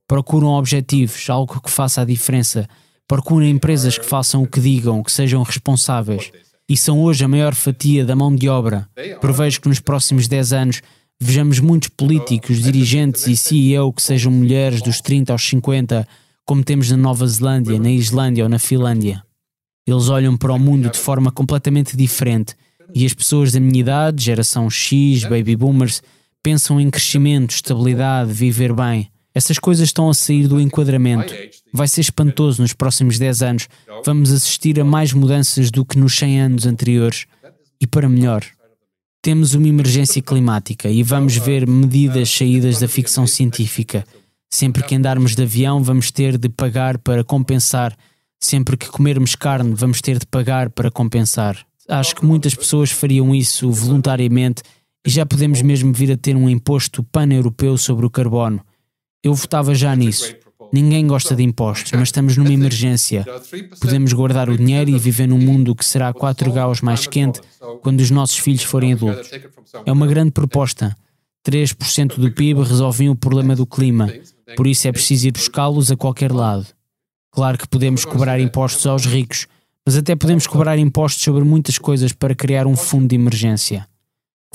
procuram 0.07 0.47
objetivos, 0.47 1.29
algo 1.29 1.59
que 1.59 1.69
faça 1.69 2.01
a 2.01 2.05
diferença. 2.05 2.69
Procuram 3.05 3.45
empresas 3.45 3.97
que 3.97 4.05
façam 4.05 4.41
o 4.43 4.47
que 4.47 4.61
digam, 4.61 5.03
que 5.03 5.11
sejam 5.11 5.43
responsáveis. 5.43 6.31
E 6.69 6.77
são 6.77 7.03
hoje 7.03 7.25
a 7.25 7.27
maior 7.27 7.53
fatia 7.53 8.05
da 8.05 8.15
mão 8.15 8.33
de 8.33 8.47
obra. 8.47 8.87
Prevejo 9.19 9.59
que 9.59 9.67
nos 9.67 9.81
próximos 9.81 10.25
10 10.27 10.53
anos 10.53 10.81
vejamos 11.19 11.59
muitos 11.59 11.89
políticos, 11.89 12.63
dirigentes 12.63 13.27
e 13.27 13.35
CEO 13.35 13.91
que 13.91 14.01
sejam 14.01 14.31
mulheres 14.31 14.81
dos 14.81 15.01
30 15.01 15.33
aos 15.33 15.45
50, 15.45 16.07
como 16.45 16.63
temos 16.63 16.89
na 16.89 16.97
Nova 16.97 17.27
Zelândia, 17.27 17.77
na 17.77 17.91
Islândia 17.91 18.45
ou 18.45 18.49
na 18.49 18.57
Finlândia. 18.57 19.21
Eles 19.85 20.07
olham 20.07 20.37
para 20.37 20.53
o 20.53 20.57
mundo 20.57 20.89
de 20.89 20.97
forma 20.97 21.29
completamente 21.29 21.97
diferente 21.97 22.55
e 22.93 23.05
as 23.05 23.13
pessoas 23.13 23.51
da 23.51 23.59
minha 23.59 23.81
idade, 23.81 24.23
geração 24.23 24.69
X, 24.69 25.25
baby 25.25 25.57
boomers, 25.57 26.01
pensam 26.45 26.79
em 26.79 26.91
crescimento, 26.91 27.55
estabilidade, 27.55 28.31
viver 28.31 28.71
bem. 28.71 29.09
Essas 29.33 29.57
coisas 29.57 29.87
estão 29.89 30.11
a 30.11 30.13
sair 30.13 30.47
do 30.47 30.61
enquadramento. 30.61 31.33
Vai 31.73 31.87
ser 31.87 32.01
espantoso 32.01 32.61
nos 32.61 32.71
próximos 32.71 33.17
10 33.17 33.41
anos. 33.41 33.67
Vamos 34.05 34.31
assistir 34.31 34.79
a 34.79 34.85
mais 34.85 35.11
mudanças 35.11 35.71
do 35.71 35.83
que 35.83 35.97
nos 35.97 36.15
100 36.15 36.41
anos 36.41 36.67
anteriores. 36.67 37.25
E 37.81 37.87
para 37.87 38.07
melhor. 38.07 38.43
Temos 39.23 39.55
uma 39.55 39.67
emergência 39.67 40.21
climática 40.21 40.87
e 40.87 41.01
vamos 41.01 41.35
ver 41.35 41.65
medidas 41.65 42.29
saídas 42.29 42.77
da 42.77 42.87
ficção 42.87 43.25
científica. 43.25 44.05
Sempre 44.47 44.83
que 44.83 44.93
andarmos 44.93 45.35
de 45.35 45.41
avião, 45.41 45.81
vamos 45.81 46.11
ter 46.11 46.37
de 46.37 46.47
pagar 46.47 46.99
para 46.99 47.23
compensar. 47.23 47.97
Sempre 48.39 48.77
que 48.77 48.87
comermos 48.87 49.33
carne, 49.33 49.73
vamos 49.73 49.99
ter 49.99 50.19
de 50.19 50.27
pagar 50.27 50.69
para 50.69 50.91
compensar. 50.91 51.57
Acho 51.89 52.15
que 52.15 52.23
muitas 52.23 52.53
pessoas 52.53 52.91
fariam 52.91 53.33
isso 53.33 53.71
voluntariamente 53.71 54.61
e 55.05 55.09
já 55.09 55.25
podemos 55.25 55.61
mesmo 55.61 55.93
vir 55.93 56.11
a 56.11 56.17
ter 56.17 56.35
um 56.35 56.49
imposto 56.49 57.03
pan-europeu 57.03 57.77
sobre 57.77 58.05
o 58.05 58.09
carbono. 58.09 58.61
Eu 59.23 59.33
votava 59.33 59.75
já 59.75 59.95
nisso. 59.95 60.35
Ninguém 60.73 61.05
gosta 61.05 61.35
de 61.35 61.43
impostos, 61.43 61.91
mas 61.91 62.09
estamos 62.09 62.35
numa 62.37 62.51
emergência. 62.51 63.25
Podemos 63.79 64.11
guardar 64.13 64.49
o 64.49 64.57
dinheiro 64.57 64.89
e 64.89 64.99
viver 64.99 65.27
num 65.27 65.37
mundo 65.37 65.75
que 65.75 65.85
será 65.85 66.11
4 66.11 66.51
graus 66.51 66.81
mais 66.81 67.07
quente 67.07 67.39
quando 67.81 68.01
os 68.01 68.11
nossos 68.11 68.37
filhos 68.37 68.63
forem 68.63 68.93
adultos. 68.93 69.29
É 69.85 69.91
uma 69.91 70.07
grande 70.07 70.31
proposta. 70.31 70.95
3% 71.45 72.17
do 72.17 72.31
PIB 72.31 72.63
resolvem 72.63 73.09
o 73.09 73.15
problema 73.15 73.55
do 73.55 73.67
clima, 73.67 74.11
por 74.57 74.65
isso 74.65 74.87
é 74.87 74.91
preciso 74.91 75.27
ir 75.27 75.31
buscá-los 75.31 75.91
a 75.91 75.95
qualquer 75.95 76.31
lado. 76.31 76.65
Claro 77.31 77.57
que 77.57 77.67
podemos 77.67 78.03
cobrar 78.03 78.39
impostos 78.39 78.87
aos 78.87 79.05
ricos, 79.05 79.45
mas 79.85 79.95
até 79.95 80.15
podemos 80.15 80.47
cobrar 80.47 80.79
impostos 80.79 81.23
sobre 81.23 81.43
muitas 81.43 81.77
coisas 81.77 82.11
para 82.11 82.33
criar 82.33 82.65
um 82.65 82.75
fundo 82.75 83.09
de 83.09 83.15
emergência. 83.15 83.87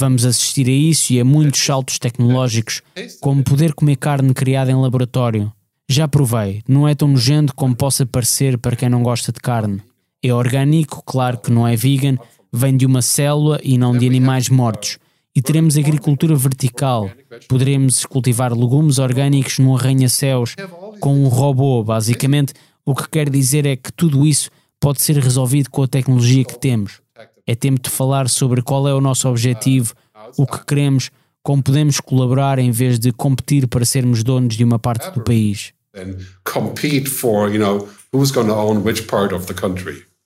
Vamos 0.01 0.25
assistir 0.25 0.67
a 0.67 0.71
isso 0.71 1.13
e 1.13 1.21
a 1.21 1.25
muitos 1.27 1.63
saltos 1.63 1.99
tecnológicos, 1.99 2.81
como 3.21 3.45
poder 3.45 3.75
comer 3.75 3.97
carne 3.97 4.33
criada 4.33 4.71
em 4.71 4.75
laboratório. 4.75 5.53
Já 5.87 6.09
provei, 6.09 6.63
não 6.67 6.89
é 6.89 6.95
tão 6.95 7.07
nojento 7.07 7.55
como 7.55 7.77
possa 7.77 8.07
parecer 8.07 8.57
para 8.57 8.75
quem 8.75 8.89
não 8.89 9.03
gosta 9.03 9.31
de 9.31 9.39
carne. 9.39 9.83
É 10.23 10.33
orgânico, 10.33 11.03
claro 11.05 11.37
que 11.37 11.53
não 11.53 11.69
é 11.69 11.77
vegan, 11.77 12.17
vem 12.51 12.79
de 12.79 12.87
uma 12.87 13.03
célula 13.03 13.61
e 13.63 13.77
não 13.77 13.95
de 13.95 14.07
animais 14.07 14.49
mortos. 14.49 14.97
E 15.37 15.43
teremos 15.43 15.77
agricultura 15.77 16.35
vertical. 16.35 17.11
Poderemos 17.47 18.07
cultivar 18.07 18.55
legumes 18.55 18.99
orgânicos 18.99 19.59
num 19.59 19.77
arranha-céus 19.77 20.57
com 20.99 21.13
um 21.13 21.29
robô, 21.29 21.85
basicamente. 21.85 22.55
O 22.87 22.95
que 22.95 23.07
quer 23.07 23.29
dizer 23.29 23.67
é 23.67 23.77
que 23.77 23.93
tudo 23.93 24.27
isso 24.27 24.51
pode 24.81 25.03
ser 25.03 25.19
resolvido 25.19 25.69
com 25.69 25.83
a 25.83 25.87
tecnologia 25.87 26.43
que 26.43 26.59
temos. 26.59 27.03
É 27.51 27.55
tempo 27.57 27.83
de 27.83 27.91
falar 27.91 28.29
sobre 28.29 28.63
qual 28.63 28.87
é 28.87 28.95
o 28.95 29.01
nosso 29.01 29.29
objetivo, 29.29 29.93
o 30.37 30.47
que 30.47 30.65
queremos, 30.65 31.11
como 31.43 31.61
podemos 31.61 31.99
colaborar 31.99 32.61
em 32.61 32.71
vez 32.71 32.97
de 32.97 33.11
competir 33.11 33.67
para 33.67 33.85
sermos 33.85 34.23
donos 34.23 34.55
de 34.55 34.63
uma 34.63 34.79
parte 34.79 35.11
do 35.11 35.21
país. 35.25 35.73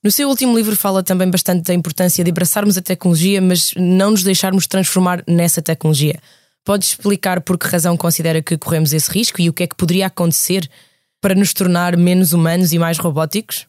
No 0.05 0.11
seu 0.11 0.29
último 0.29 0.55
livro 0.55 0.77
fala 0.77 1.03
também 1.03 1.31
bastante 1.31 1.63
da 1.63 1.73
importância 1.73 2.23
de 2.23 2.31
abraçarmos 2.31 2.77
a 2.77 2.83
tecnologia, 2.83 3.41
mas 3.41 3.73
não 3.75 4.11
nos 4.11 4.23
deixarmos 4.23 4.67
transformar 4.67 5.25
nessa 5.27 5.63
tecnologia. 5.63 6.21
Pode 6.63 6.85
explicar 6.85 7.41
por 7.41 7.57
que 7.57 7.67
razão 7.67 7.97
considera 7.97 8.43
que 8.43 8.59
corremos 8.59 8.93
esse 8.93 9.11
risco 9.11 9.41
e 9.41 9.49
o 9.49 9.53
que 9.55 9.63
é 9.63 9.67
que 9.67 9.75
poderia 9.75 10.09
acontecer 10.09 10.69
para 11.23 11.35
nos 11.35 11.55
tornar 11.55 11.97
menos 11.97 12.35
humanos 12.35 12.75
e 12.75 12.79
mais 12.79 12.99
robóticos? 12.99 13.67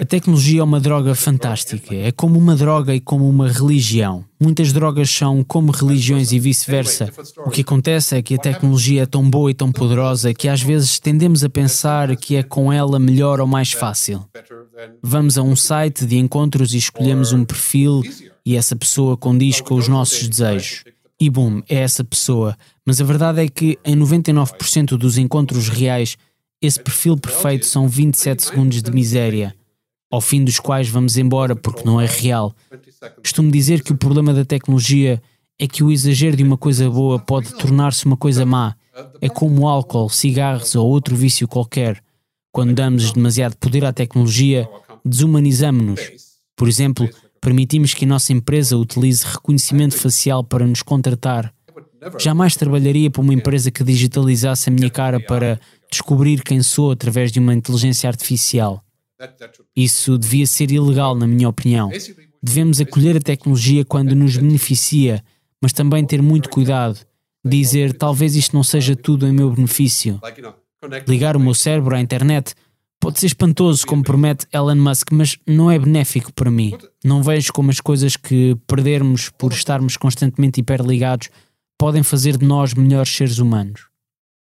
A 0.00 0.04
tecnologia 0.04 0.60
é 0.60 0.64
uma 0.64 0.80
droga 0.80 1.14
fantástica. 1.14 1.94
É 1.94 2.10
como 2.10 2.36
uma 2.36 2.56
droga 2.56 2.92
e 2.92 2.98
como 2.98 3.28
uma 3.28 3.48
religião. 3.48 4.24
Muitas 4.40 4.72
drogas 4.72 5.08
são 5.08 5.44
como 5.44 5.70
religiões 5.70 6.32
e 6.32 6.40
vice-versa. 6.40 7.08
O 7.46 7.50
que 7.50 7.60
acontece 7.60 8.16
é 8.16 8.22
que 8.22 8.34
a 8.34 8.38
tecnologia 8.38 9.04
é 9.04 9.06
tão 9.06 9.30
boa 9.30 9.48
e 9.48 9.54
tão 9.54 9.70
poderosa 9.70 10.34
que 10.34 10.48
às 10.48 10.60
vezes 10.60 10.98
tendemos 10.98 11.44
a 11.44 11.48
pensar 11.48 12.16
que 12.16 12.34
é 12.34 12.42
com 12.42 12.72
ela 12.72 12.98
melhor 12.98 13.40
ou 13.40 13.46
mais 13.46 13.70
fácil. 13.70 14.24
Vamos 15.00 15.38
a 15.38 15.42
um 15.44 15.54
site 15.54 16.04
de 16.04 16.18
encontros 16.18 16.74
e 16.74 16.78
escolhemos 16.78 17.32
um 17.32 17.44
perfil 17.44 18.02
e 18.44 18.56
essa 18.56 18.74
pessoa 18.74 19.16
condiz 19.16 19.60
com 19.60 19.76
os 19.76 19.86
nossos 19.86 20.26
desejos. 20.28 20.82
E 21.20 21.30
boom, 21.30 21.62
é 21.68 21.76
essa 21.76 22.02
pessoa. 22.02 22.56
Mas 22.84 23.00
a 23.00 23.04
verdade 23.04 23.40
é 23.40 23.48
que 23.48 23.78
em 23.84 23.94
99% 23.94 24.96
dos 24.96 25.16
encontros 25.16 25.68
reais 25.68 26.16
esse 26.60 26.80
perfil 26.80 27.16
perfeito 27.16 27.66
são 27.66 27.88
27 27.88 28.42
segundos 28.42 28.82
de 28.82 28.90
miséria, 28.90 29.54
ao 30.10 30.20
fim 30.20 30.44
dos 30.44 30.58
quais 30.60 30.88
vamos 30.88 31.16
embora 31.16 31.56
porque 31.56 31.84
não 31.84 32.00
é 32.00 32.06
real. 32.06 32.54
Costumo 33.18 33.50
dizer 33.50 33.82
que 33.82 33.92
o 33.92 33.96
problema 33.96 34.34
da 34.34 34.44
tecnologia 34.44 35.22
é 35.58 35.66
que 35.66 35.82
o 35.82 35.90
exagero 35.90 36.36
de 36.36 36.42
uma 36.42 36.56
coisa 36.56 36.88
boa 36.90 37.18
pode 37.18 37.54
tornar-se 37.54 38.04
uma 38.04 38.16
coisa 38.16 38.44
má. 38.44 38.74
É 39.20 39.28
como 39.28 39.68
álcool, 39.68 40.08
cigarros 40.08 40.74
ou 40.74 40.88
outro 40.88 41.16
vício 41.16 41.48
qualquer. 41.48 42.02
Quando 42.52 42.74
damos 42.74 43.12
demasiado 43.12 43.56
poder 43.56 43.84
à 43.84 43.92
tecnologia, 43.92 44.68
desumanizamos-nos. 45.04 46.00
Por 46.56 46.68
exemplo, 46.68 47.08
permitimos 47.40 47.94
que 47.94 48.04
a 48.04 48.08
nossa 48.08 48.32
empresa 48.32 48.76
utilize 48.76 49.24
reconhecimento 49.24 49.96
facial 49.96 50.44
para 50.44 50.66
nos 50.66 50.82
contratar. 50.82 51.54
Jamais 52.18 52.56
trabalharia 52.56 53.10
para 53.10 53.22
uma 53.22 53.34
empresa 53.34 53.70
que 53.70 53.84
digitalizasse 53.84 54.68
a 54.68 54.72
minha 54.72 54.90
cara 54.90 55.20
para 55.20 55.60
descobrir 55.90 56.42
quem 56.42 56.62
sou 56.62 56.92
através 56.92 57.32
de 57.32 57.38
uma 57.38 57.54
inteligência 57.54 58.08
artificial. 58.08 58.84
Isso 59.74 60.16
devia 60.16 60.46
ser 60.46 60.70
ilegal, 60.70 61.14
na 61.14 61.26
minha 61.26 61.48
opinião. 61.48 61.90
Devemos 62.42 62.80
acolher 62.80 63.16
a 63.16 63.20
tecnologia 63.20 63.84
quando 63.84 64.14
nos 64.14 64.36
beneficia, 64.36 65.22
mas 65.60 65.72
também 65.72 66.04
ter 66.04 66.22
muito 66.22 66.48
cuidado. 66.48 66.98
Dizer, 67.44 67.92
talvez 67.94 68.34
isto 68.34 68.54
não 68.54 68.62
seja 68.62 68.96
tudo 68.96 69.26
em 69.26 69.32
meu 69.32 69.50
benefício. 69.50 70.20
Ligar 71.06 71.36
o 71.36 71.40
meu 71.40 71.54
cérebro 71.54 71.94
à 71.94 72.00
internet 72.00 72.54
pode 72.98 73.18
ser 73.18 73.26
espantoso, 73.26 73.86
como 73.86 74.02
promete 74.02 74.46
Elon 74.52 74.76
Musk, 74.76 75.10
mas 75.12 75.38
não 75.46 75.70
é 75.70 75.78
benéfico 75.78 76.32
para 76.32 76.50
mim. 76.50 76.76
Não 77.04 77.22
vejo 77.22 77.52
como 77.52 77.70
as 77.70 77.80
coisas 77.80 78.16
que 78.16 78.56
perdermos 78.66 79.30
por 79.30 79.52
estarmos 79.52 79.96
constantemente 79.96 80.60
hiperligados 80.60 81.28
podem 81.78 82.02
fazer 82.02 82.36
de 82.36 82.44
nós 82.44 82.74
melhores 82.74 83.10
seres 83.10 83.38
humanos. 83.38 83.89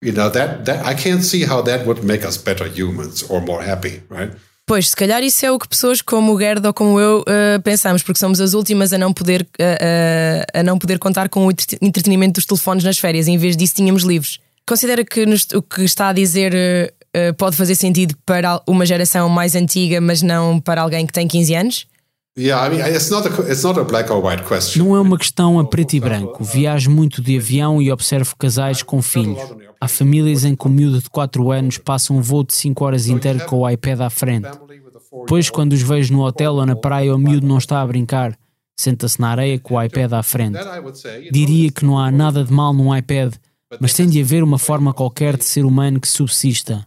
You 0.03 0.13
know, 0.13 0.31
that, 0.31 0.65
that 0.65 0.83
I 0.83 0.95
can't 0.95 1.23
see 1.23 1.45
how 1.45 1.61
that 1.63 1.85
would 1.85 2.03
make 2.03 2.25
us 2.25 2.35
better 2.35 2.67
humans 2.67 3.23
or 3.29 3.39
more 3.39 3.61
happy, 3.61 4.01
right? 4.09 4.31
Pois, 4.65 4.89
se 4.89 4.95
calhar 4.95 5.21
isso 5.21 5.45
é 5.45 5.51
o 5.51 5.59
que 5.59 5.67
pessoas 5.67 6.01
como 6.01 6.33
o 6.33 6.39
Gerd 6.39 6.65
ou 6.65 6.73
como 6.73 6.99
eu 6.99 7.19
uh, 7.21 7.61
pensamos, 7.61 8.01
porque 8.01 8.19
somos 8.19 8.39
as 8.39 8.53
últimas 8.53 8.93
a 8.93 8.97
não, 8.97 9.13
poder, 9.13 9.41
uh, 9.41 9.45
uh, 9.45 10.59
a 10.59 10.63
não 10.63 10.79
poder 10.79 10.97
contar 10.97 11.29
com 11.29 11.45
o 11.45 11.51
entretenimento 11.51 12.33
dos 12.33 12.45
telefones 12.45 12.83
nas 12.83 12.97
férias, 12.97 13.27
em 13.27 13.37
vez 13.37 13.55
disso 13.55 13.75
tínhamos 13.75 14.03
livros. 14.03 14.39
Considera 14.67 15.03
que 15.03 15.25
nos, 15.25 15.45
o 15.53 15.61
que 15.61 15.83
está 15.83 16.09
a 16.09 16.13
dizer 16.13 16.53
pode 17.37 17.57
fazer 17.57 17.75
sentido 17.75 18.15
para 18.25 18.61
uma 18.65 18.85
geração 18.85 19.27
mais 19.27 19.53
antiga, 19.53 19.99
mas 19.99 20.21
não 20.21 20.61
para 20.61 20.81
alguém 20.81 21.05
que 21.05 21.11
tem 21.11 21.27
15 21.27 21.55
anos? 21.55 21.87
Não 24.79 24.95
é 24.95 25.01
uma 25.01 25.17
questão 25.17 25.59
a 25.59 25.65
preto 25.65 25.95
e 25.95 25.99
branco. 25.99 26.41
Viajo 26.45 26.89
muito 26.89 27.21
de 27.21 27.37
avião 27.37 27.81
e 27.81 27.91
observo 27.91 28.37
casais 28.37 28.81
com 28.81 29.01
filhos. 29.01 29.41
Há 29.81 29.87
famílias 29.89 30.45
em 30.45 30.55
que 30.55 30.65
o 30.65 30.69
miúdo 30.69 31.01
de 31.01 31.09
4 31.09 31.51
anos 31.51 31.77
passa 31.77 32.13
um 32.13 32.21
voo 32.21 32.45
de 32.45 32.53
5 32.53 32.85
horas 32.85 33.07
inteiro 33.07 33.45
com 33.45 33.59
o 33.59 33.69
iPad 33.69 33.99
à 33.99 34.09
frente. 34.09 34.47
Depois, 35.11 35.49
quando 35.49 35.73
os 35.73 35.81
vejo 35.81 36.13
no 36.13 36.23
hotel 36.23 36.53
ou 36.53 36.65
na 36.65 36.75
praia, 36.75 37.13
o 37.13 37.17
miúdo 37.17 37.45
não 37.45 37.57
está 37.57 37.81
a 37.81 37.87
brincar. 37.87 38.37
Senta-se 38.79 39.19
na 39.19 39.29
areia 39.29 39.59
com 39.59 39.75
o 39.75 39.83
iPad 39.83 40.13
à 40.13 40.23
frente. 40.23 40.57
Diria 41.33 41.69
que 41.69 41.83
não 41.83 41.99
há 41.99 42.09
nada 42.09 42.45
de 42.45 42.53
mal 42.53 42.73
num 42.73 42.95
iPad, 42.95 43.33
mas 43.77 43.93
tem 43.93 44.07
de 44.07 44.21
haver 44.21 44.41
uma 44.41 44.57
forma 44.57 44.93
qualquer 44.93 45.35
de 45.35 45.43
ser 45.43 45.65
humano 45.65 45.99
que 45.99 46.07
subsista. 46.07 46.85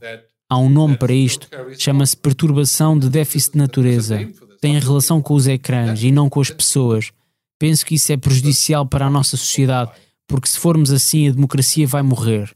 Há 0.49 0.57
um 0.57 0.71
nome 0.71 0.97
para 0.97 1.13
isto, 1.13 1.49
chama-se 1.79 2.17
perturbação 2.17 2.99
de 2.99 3.11
déficit 3.11 3.53
de 3.53 3.59
natureza 3.59 4.27
tem 4.65 4.79
relação 4.79 5.21
com 5.21 5.35
os 5.35 5.47
ecrãs 5.47 6.03
e 6.03 6.11
não 6.11 6.31
com 6.31 6.41
as 6.41 6.49
pessoas. 6.49 7.13
Penso 7.59 7.85
que 7.85 7.97
isso 7.97 8.11
é 8.11 8.17
prejudicial 8.17 8.87
para 8.87 9.05
a 9.05 9.11
nossa 9.11 9.37
sociedade, 9.37 9.91
porque 10.27 10.49
se 10.49 10.59
formos 10.59 10.91
assim 10.91 11.29
a 11.29 11.33
democracia 11.33 11.87
vai 11.87 12.03
morrer. 12.03 12.51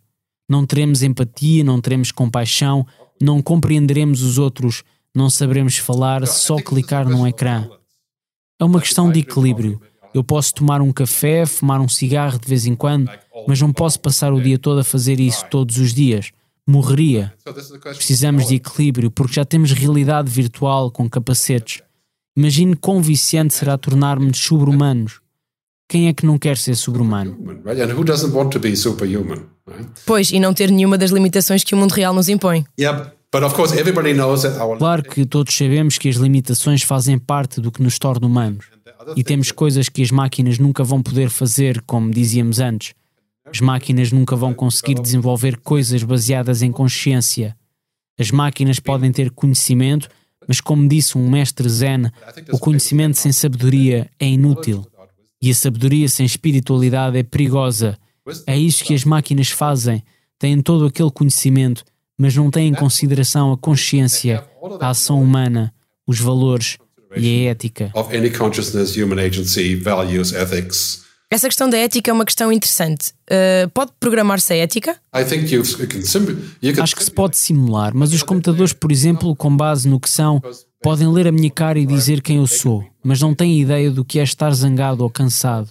Não 0.48 0.64
teremos 0.64 1.02
empatia, 1.02 1.62
não 1.62 1.82
teremos 1.82 2.10
compaixão, 2.10 2.86
não 3.20 3.42
compreenderemos 3.42 4.22
os 4.22 4.38
outros, 4.38 4.82
não 5.14 5.28
saberemos 5.28 5.76
falar, 5.76 6.26
só 6.26 6.56
clicar 6.56 7.06
num 7.06 7.26
ecrã. 7.26 7.68
É 8.58 8.64
uma 8.64 8.80
questão 8.80 9.12
de 9.12 9.20
equilíbrio. 9.20 9.78
Eu 10.14 10.24
posso 10.24 10.54
tomar 10.54 10.80
um 10.80 10.90
café, 10.90 11.44
fumar 11.44 11.78
um 11.78 11.90
cigarro 11.90 12.38
de 12.38 12.48
vez 12.48 12.64
em 12.64 12.74
quando, 12.74 13.10
mas 13.46 13.60
não 13.60 13.70
posso 13.70 14.00
passar 14.00 14.32
o 14.32 14.40
dia 14.40 14.58
todo 14.58 14.80
a 14.80 14.84
fazer 14.84 15.20
isso 15.20 15.44
todos 15.50 15.76
os 15.76 15.92
dias. 15.92 16.30
Morreria. 16.66 17.34
Precisamos 17.82 18.48
de 18.48 18.54
equilíbrio 18.54 19.10
porque 19.10 19.34
já 19.34 19.44
temos 19.44 19.72
realidade 19.72 20.30
virtual 20.30 20.90
com 20.90 21.06
capacetes. 21.06 21.82
Imagine 22.38 22.76
quão 22.76 23.02
viciante 23.02 23.52
será 23.52 23.76
tornar-nos 23.76 24.38
sobre-humanos. 24.38 25.20
Quem 25.88 26.06
é 26.06 26.12
que 26.12 26.24
não 26.24 26.38
quer 26.38 26.56
ser 26.56 26.76
sobre-humano? 26.76 27.36
Pois, 30.06 30.30
e 30.30 30.38
não 30.38 30.54
ter 30.54 30.70
nenhuma 30.70 30.96
das 30.96 31.10
limitações 31.10 31.64
que 31.64 31.74
o 31.74 31.76
mundo 31.76 31.90
real 31.90 32.14
nos 32.14 32.28
impõe. 32.28 32.64
Claro 34.78 35.02
que 35.02 35.26
todos 35.26 35.52
sabemos 35.52 35.98
que 35.98 36.08
as 36.08 36.14
limitações 36.14 36.84
fazem 36.84 37.18
parte 37.18 37.60
do 37.60 37.72
que 37.72 37.82
nos 37.82 37.98
torna 37.98 38.24
humanos. 38.24 38.66
E 39.16 39.24
temos 39.24 39.50
coisas 39.50 39.88
que 39.88 40.00
as 40.00 40.12
máquinas 40.12 40.60
nunca 40.60 40.84
vão 40.84 41.02
poder 41.02 41.30
fazer, 41.30 41.82
como 41.88 42.08
dizíamos 42.08 42.60
antes. 42.60 42.94
As 43.44 43.60
máquinas 43.60 44.12
nunca 44.12 44.36
vão 44.36 44.54
conseguir 44.54 44.94
desenvolver 44.94 45.56
coisas 45.56 46.04
baseadas 46.04 46.62
em 46.62 46.70
consciência. 46.70 47.56
As 48.16 48.30
máquinas 48.30 48.78
podem 48.78 49.10
ter 49.10 49.32
conhecimento, 49.32 50.08
mas 50.48 50.62
como 50.62 50.88
disse 50.88 51.18
um 51.18 51.28
mestre 51.28 51.68
zen, 51.68 52.10
o 52.50 52.58
conhecimento 52.58 53.18
sem 53.18 53.30
sabedoria 53.30 54.10
é 54.18 54.26
inútil. 54.26 54.86
E 55.40 55.50
a 55.50 55.54
sabedoria 55.54 56.08
sem 56.08 56.24
espiritualidade 56.24 57.18
é 57.18 57.22
perigosa. 57.22 57.98
É 58.46 58.56
isso 58.56 58.82
que 58.82 58.94
as 58.94 59.04
máquinas 59.04 59.50
fazem. 59.50 60.02
Têm 60.38 60.62
todo 60.62 60.86
aquele 60.86 61.10
conhecimento, 61.10 61.84
mas 62.16 62.34
não 62.34 62.50
têm 62.50 62.68
em 62.68 62.74
consideração 62.74 63.52
a 63.52 63.58
consciência, 63.58 64.42
a 64.80 64.88
ação 64.88 65.22
humana, 65.22 65.72
os 66.06 66.18
valores 66.18 66.78
e 67.14 67.46
a 67.46 67.50
ética. 67.50 67.90
Essa 71.30 71.46
questão 71.46 71.68
da 71.68 71.76
ética 71.76 72.10
é 72.10 72.14
uma 72.14 72.24
questão 72.24 72.50
interessante. 72.50 73.12
Uh, 73.30 73.68
pode 73.74 73.92
programar-se 74.00 74.50
a 74.54 74.56
ética? 74.56 74.96
Acho 76.82 76.96
que 76.96 77.04
se 77.04 77.10
pode 77.10 77.36
simular, 77.36 77.94
mas 77.94 78.14
os 78.14 78.22
computadores, 78.22 78.72
por 78.72 78.90
exemplo, 78.90 79.36
com 79.36 79.54
base 79.54 79.86
no 79.86 80.00
que 80.00 80.08
são, 80.08 80.42
podem 80.82 81.06
ler 81.06 81.28
a 81.28 81.32
minha 81.32 81.50
cara 81.50 81.78
e 81.78 81.84
dizer 81.84 82.22
quem 82.22 82.38
eu 82.38 82.46
sou, 82.46 82.82
mas 83.04 83.20
não 83.20 83.34
têm 83.34 83.60
ideia 83.60 83.90
do 83.90 84.06
que 84.06 84.18
é 84.18 84.22
estar 84.22 84.50
zangado 84.54 85.02
ou 85.02 85.10
cansado 85.10 85.68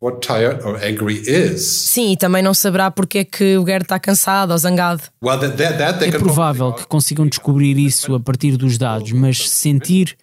what 0.00 0.26
tired 0.26 0.64
or 0.64 0.76
angry 0.82 1.20
is. 1.26 1.62
Sim, 1.66 2.12
e 2.12 2.16
também 2.16 2.42
não 2.42 2.54
saberá 2.54 2.90
porque 2.90 3.18
é 3.18 3.24
que 3.24 3.56
o 3.58 3.66
Gerd 3.66 3.82
está 3.82 3.98
cansado 3.98 4.52
ou 4.52 4.58
zangado. 4.58 5.02
Well, 5.22 5.38
that, 5.38 5.56
that, 5.56 5.78
that 5.78 6.04
é 6.04 6.18
provável 6.18 6.72
que 6.72 6.86
consigam 6.86 7.26
descobrir 7.26 7.78
isso 7.78 8.14
a 8.14 8.20
partir 8.20 8.56
dos 8.56 8.78
dados, 8.78 9.12
mas 9.12 9.48
sentir, 9.50 10.16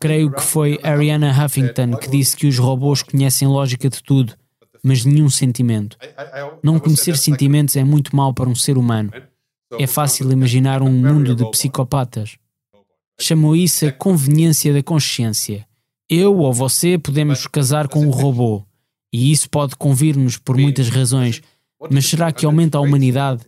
creio 0.00 0.32
que 0.32 0.42
foi 0.42 0.80
Ariana 0.82 1.30
Huffington 1.30 1.96
que 1.96 2.08
disse 2.08 2.36
que 2.36 2.46
os 2.46 2.58
robôs 2.58 3.02
conhecem 3.02 3.46
lógica 3.46 3.88
de 3.88 4.02
tudo, 4.02 4.34
mas 4.82 5.04
nenhum 5.04 5.28
sentimento. 5.28 5.98
Não 6.62 6.78
conhecer 6.78 7.16
sentimentos 7.16 7.76
é 7.76 7.84
muito 7.84 8.16
mal 8.16 8.32
para 8.32 8.48
um 8.48 8.54
ser 8.54 8.78
humano. 8.78 9.12
É 9.78 9.86
fácil 9.86 10.32
imaginar 10.32 10.80
um 10.80 10.90
mundo 10.90 11.34
de 11.34 11.48
psicopatas. 11.50 12.36
Chamou 13.20 13.54
isso 13.54 13.84
a 13.84 13.92
conveniência 13.92 14.72
da 14.72 14.82
consciência. 14.82 15.66
Eu 16.08 16.38
ou 16.38 16.54
você 16.54 16.96
podemos 16.96 17.46
casar 17.46 17.86
com 17.88 18.00
um 18.00 18.10
robô 18.10 18.64
e 19.12 19.32
isso 19.32 19.48
pode 19.48 19.76
convir-nos 19.76 20.36
por 20.36 20.56
muitas 20.56 20.88
razões. 20.88 21.42
Mas 21.90 22.06
será 22.06 22.32
que 22.32 22.44
aumenta 22.44 22.78
a 22.78 22.80
humanidade? 22.80 23.42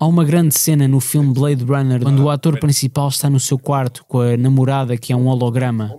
Há 0.00 0.06
uma 0.06 0.24
grande 0.24 0.58
cena 0.58 0.88
no 0.88 1.00
filme 1.00 1.34
Blade 1.34 1.64
Runner 1.64 2.00
quando 2.02 2.24
o 2.24 2.30
ator 2.30 2.58
principal 2.58 3.08
está 3.08 3.28
no 3.28 3.38
seu 3.38 3.58
quarto 3.58 4.04
com 4.06 4.20
a 4.20 4.36
namorada 4.36 4.96
que 4.96 5.12
é 5.12 5.16
um 5.16 5.26
holograma. 5.26 5.94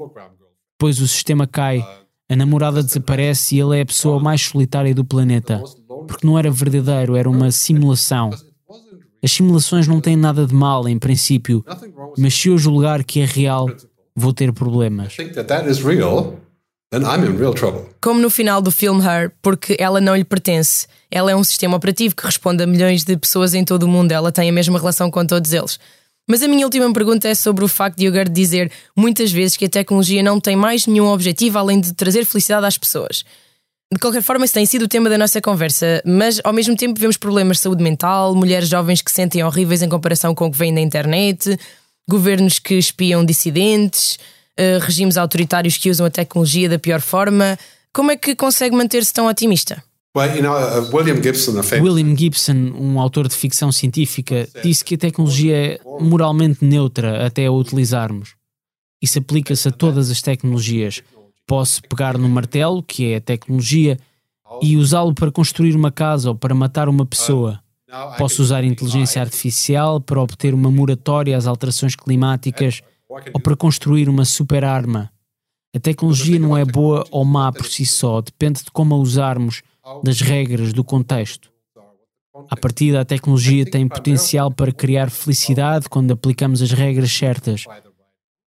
Depois 0.77 0.99
o 0.99 1.07
sistema 1.07 1.45
cai, 1.45 1.85
a 2.27 2.35
namorada 2.35 2.81
desaparece 2.81 3.55
e 3.55 3.61
ele 3.61 3.77
é 3.77 3.81
a 3.81 3.85
pessoa 3.85 4.19
mais 4.19 4.41
solitária 4.41 4.95
do 4.95 5.05
planeta. 5.05 5.61
Porque 6.07 6.25
não 6.25 6.37
era 6.37 6.49
verdadeiro, 6.49 7.15
era 7.15 7.29
uma 7.29 7.51
simulação. 7.51 8.31
As 9.23 9.31
simulações 9.31 9.87
não 9.87 10.01
têm 10.01 10.15
nada 10.15 10.45
de 10.45 10.53
mal, 10.53 10.87
em 10.87 10.99
princípio, 10.99 11.63
mas 12.17 12.33
se 12.33 12.49
eu 12.49 12.57
julgar 12.57 13.03
que 13.03 13.21
é 13.21 13.25
real, 13.25 13.67
vou 14.15 14.33
ter 14.33 14.51
problemas. 14.51 15.15
Como 18.01 18.19
no 18.19 18.29
final 18.29 18.61
do 18.61 18.71
filme 18.71 19.03
Her, 19.03 19.31
porque 19.41 19.75
ela 19.79 19.99
não 19.99 20.15
lhe 20.15 20.23
pertence. 20.23 20.87
Ela 21.09 21.31
é 21.31 21.35
um 21.35 21.43
sistema 21.43 21.77
operativo 21.77 22.15
que 22.15 22.25
responde 22.25 22.63
a 22.63 22.67
milhões 22.67 23.03
de 23.03 23.15
pessoas 23.17 23.53
em 23.53 23.63
todo 23.63 23.83
o 23.83 23.87
mundo. 23.87 24.11
Ela 24.11 24.31
tem 24.31 24.49
a 24.49 24.53
mesma 24.53 24.77
relação 24.77 25.09
com 25.09 25.25
todos 25.25 25.53
eles. 25.53 25.79
Mas 26.27 26.41
a 26.41 26.47
minha 26.47 26.65
última 26.65 26.91
pergunta 26.91 27.27
é 27.27 27.35
sobre 27.35 27.63
o 27.63 27.67
facto 27.67 27.97
de 27.97 28.05
Yogurt 28.07 28.31
dizer 28.31 28.71
muitas 28.95 29.31
vezes 29.31 29.55
que 29.55 29.65
a 29.65 29.69
tecnologia 29.69 30.23
não 30.23 30.39
tem 30.39 30.55
mais 30.55 30.87
nenhum 30.87 31.07
objetivo 31.07 31.59
além 31.59 31.79
de 31.79 31.93
trazer 31.93 32.25
felicidade 32.25 32.65
às 32.65 32.77
pessoas. 32.77 33.23
De 33.93 33.99
qualquer 33.99 34.23
forma, 34.23 34.43
esse 34.45 34.53
tem 34.53 34.65
sido 34.65 34.85
o 34.85 34.87
tema 34.87 35.09
da 35.09 35.17
nossa 35.17 35.39
conversa, 35.39 36.01
mas 36.03 36.41
ao 36.43 36.51
mesmo 36.51 36.75
tempo 36.75 36.99
vemos 36.99 37.17
problemas 37.17 37.57
de 37.57 37.63
saúde 37.63 37.83
mental, 37.83 38.33
mulheres 38.33 38.67
jovens 38.67 39.01
que 39.01 39.11
se 39.11 39.15
sentem 39.15 39.43
horríveis 39.43 39.83
em 39.83 39.89
comparação 39.89 40.33
com 40.33 40.47
o 40.47 40.51
que 40.51 40.57
vem 40.57 40.71
na 40.71 40.81
internet, 40.81 41.57
governos 42.09 42.57
que 42.57 42.73
espiam 42.73 43.23
dissidentes, 43.23 44.17
uh, 44.59 44.79
regimes 44.79 45.17
autoritários 45.17 45.77
que 45.77 45.89
usam 45.89 46.05
a 46.05 46.09
tecnologia 46.09 46.69
da 46.69 46.79
pior 46.79 47.01
forma. 47.01 47.57
Como 47.93 48.11
é 48.11 48.17
que 48.17 48.35
consegue 48.35 48.75
manter-se 48.75 49.13
tão 49.13 49.27
otimista? 49.27 49.83
Uh, 50.15 50.95
William 50.95 51.21
Gibson, 51.21 51.59
William 51.81 52.15
Gibson, 52.15 52.71
um 52.79 52.99
autor 53.01 53.27
de 53.27 53.35
ficção 53.35 53.69
científica, 53.69 54.47
disse 54.63 54.83
que 54.83 54.95
a 54.95 54.97
tecnologia 54.97 55.57
é 55.57 55.79
moralmente 55.99 56.63
neutra 56.63 57.25
até 57.25 57.45
a 57.45 57.51
utilizarmos. 57.51 58.33
Isso 59.01 59.19
aplica-se 59.19 59.67
a 59.67 59.71
todas 59.71 60.09
as 60.09 60.21
tecnologias. 60.21 61.03
Posso 61.45 61.81
pegar 61.83 62.17
no 62.17 62.29
martelo, 62.29 62.81
que 62.81 63.11
é 63.11 63.17
a 63.17 63.21
tecnologia, 63.21 63.99
e 64.61 64.77
usá-lo 64.77 65.13
para 65.13 65.31
construir 65.31 65.75
uma 65.75 65.91
casa 65.91 66.29
ou 66.29 66.35
para 66.35 66.55
matar 66.55 66.87
uma 66.87 67.05
pessoa. 67.05 67.59
Posso 68.17 68.41
usar 68.41 68.63
inteligência 68.63 69.21
artificial 69.21 69.99
para 69.99 70.19
obter 70.19 70.53
uma 70.53 70.71
moratória 70.71 71.37
às 71.37 71.45
alterações 71.45 71.95
climáticas 71.95 72.81
ou 73.33 73.39
para 73.39 73.55
construir 73.55 74.09
uma 74.09 74.25
super 74.25 74.63
arma. 74.63 75.11
A 75.75 75.79
tecnologia 75.79 76.39
não 76.39 76.55
é 76.55 76.63
boa 76.63 77.05
ou 77.11 77.25
má 77.25 77.51
por 77.51 77.65
si 77.65 77.85
só, 77.85 78.21
depende 78.21 78.63
de 78.63 78.71
como 78.71 78.95
a 78.95 78.97
usarmos, 78.97 79.61
das 80.03 80.21
regras, 80.21 80.73
do 80.73 80.83
contexto. 80.83 81.51
A 82.49 82.57
partir 82.57 82.91
da 82.91 83.05
tecnologia 83.05 83.65
tem 83.65 83.87
potencial 83.87 84.51
para 84.51 84.71
criar 84.71 85.09
felicidade 85.09 85.87
quando 85.87 86.11
aplicamos 86.11 86.61
as 86.61 86.71
regras 86.71 87.11
certas. 87.11 87.63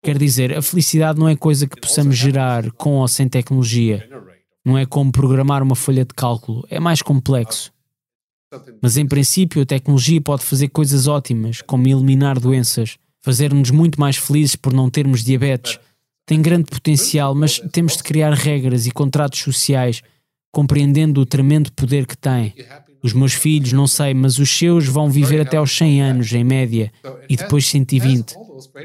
Quer 0.02 0.18
dizer, 0.18 0.56
a 0.56 0.62
felicidade 0.62 1.18
não 1.18 1.28
é 1.28 1.36
coisa 1.36 1.66
que 1.66 1.80
possamos 1.80 2.16
gerar 2.16 2.70
com 2.72 2.96
ou 2.96 3.08
sem 3.08 3.28
tecnologia. 3.28 4.08
Não 4.64 4.76
é 4.76 4.84
como 4.84 5.10
programar 5.10 5.62
uma 5.62 5.74
folha 5.74 6.04
de 6.04 6.14
cálculo, 6.14 6.66
é 6.68 6.78
mais 6.78 7.02
complexo. 7.02 7.72
Mas 8.82 8.96
em 8.96 9.06
princípio, 9.06 9.62
a 9.62 9.66
tecnologia 9.66 10.20
pode 10.20 10.44
fazer 10.44 10.68
coisas 10.68 11.06
ótimas, 11.06 11.62
como 11.62 11.88
eliminar 11.88 12.38
doenças, 12.38 12.98
fazer-nos 13.28 13.70
muito 13.70 14.00
mais 14.00 14.16
felizes 14.16 14.56
por 14.56 14.72
não 14.72 14.88
termos 14.88 15.22
diabetes. 15.22 15.78
Tem 16.24 16.40
grande 16.40 16.64
potencial, 16.64 17.34
mas 17.34 17.58
temos 17.70 17.94
de 17.94 18.02
criar 18.02 18.32
regras 18.32 18.86
e 18.86 18.90
contratos 18.90 19.40
sociais, 19.40 20.00
compreendendo 20.50 21.20
o 21.20 21.26
tremendo 21.26 21.70
poder 21.72 22.06
que 22.06 22.16
tem. 22.16 22.54
Os 23.02 23.12
meus 23.12 23.34
filhos, 23.34 23.70
não 23.74 23.86
sei, 23.86 24.14
mas 24.14 24.38
os 24.38 24.48
seus 24.48 24.86
vão 24.86 25.10
viver 25.10 25.42
até 25.42 25.58
aos 25.58 25.76
100 25.76 26.02
anos, 26.02 26.32
em 26.32 26.42
média, 26.42 26.90
e 27.28 27.36
depois 27.36 27.66
120. 27.66 28.34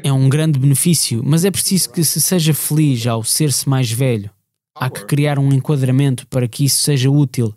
É 0.02 0.12
um 0.12 0.28
grande 0.28 0.58
benefício, 0.58 1.22
mas 1.24 1.46
é 1.46 1.50
preciso 1.50 1.90
que 1.90 2.04
se 2.04 2.20
seja 2.20 2.52
feliz 2.52 3.06
ao 3.06 3.24
ser-se 3.24 3.66
mais 3.66 3.90
velho. 3.90 4.28
Há 4.76 4.90
que 4.90 5.06
criar 5.06 5.38
um 5.38 5.54
enquadramento 5.54 6.26
para 6.26 6.46
que 6.46 6.66
isso 6.66 6.82
seja 6.82 7.10
útil. 7.10 7.54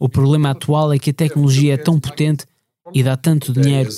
O 0.00 0.08
problema 0.08 0.52
atual 0.52 0.94
é 0.94 0.98
que 0.98 1.10
a 1.10 1.14
tecnologia 1.14 1.74
é 1.74 1.76
tão 1.76 2.00
potente 2.00 2.46
e 2.94 3.02
dá 3.02 3.18
tanto 3.18 3.52
dinheiro 3.52 3.90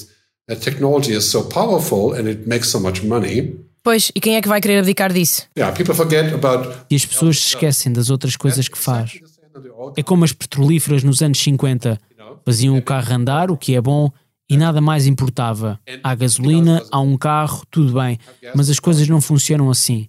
a 0.51 0.57
technology 0.57 1.13
is 1.13 1.25
so 1.25 1.45
powerful 1.45 2.15
and 2.15 2.29
it 2.29 2.49
makes 2.49 2.69
so 2.69 2.81
much 2.81 3.03
money. 3.03 3.59
Pois, 3.83 4.11
e 4.15 4.21
quem 4.21 4.37
é 4.37 4.43
que 4.43 4.49
vai 4.49 4.61
querer 4.61 4.79
abdicar 4.79 5.13
disso? 5.13 5.47
Yeah, 5.57 5.77
people 5.77 5.95
forget 5.95 6.33
about... 6.33 6.87
E 6.91 6.97
as 6.97 7.05
pessoas 7.05 7.39
se 7.39 7.49
esquecem 7.49 7.93
das 7.93 8.09
outras 8.09 8.37
coisas 8.37 8.67
que 8.67 8.79
faz. 8.79 9.19
É 9.97 10.03
como 10.03 10.25
as 10.25 10.33
petrolíferas 10.33 11.05
nos 11.05 11.23
anos 11.23 11.39
50. 11.39 12.01
Faziam 12.45 12.77
o 12.77 12.83
carro 12.83 13.15
andar, 13.15 13.51
o 13.51 13.57
que 13.57 13.75
é 13.75 13.81
bom, 13.81 14.11
e 14.49 14.57
nada 14.57 14.81
mais 14.81 15.07
importava. 15.07 15.79
Há 16.03 16.15
gasolina, 16.15 16.83
há 16.91 17.01
um 17.01 17.17
carro, 17.17 17.63
tudo 17.71 17.93
bem, 17.93 18.19
mas 18.55 18.71
as 18.71 18.79
coisas 18.79 19.07
não 19.09 19.21
funcionam 19.21 19.71
assim. 19.71 20.09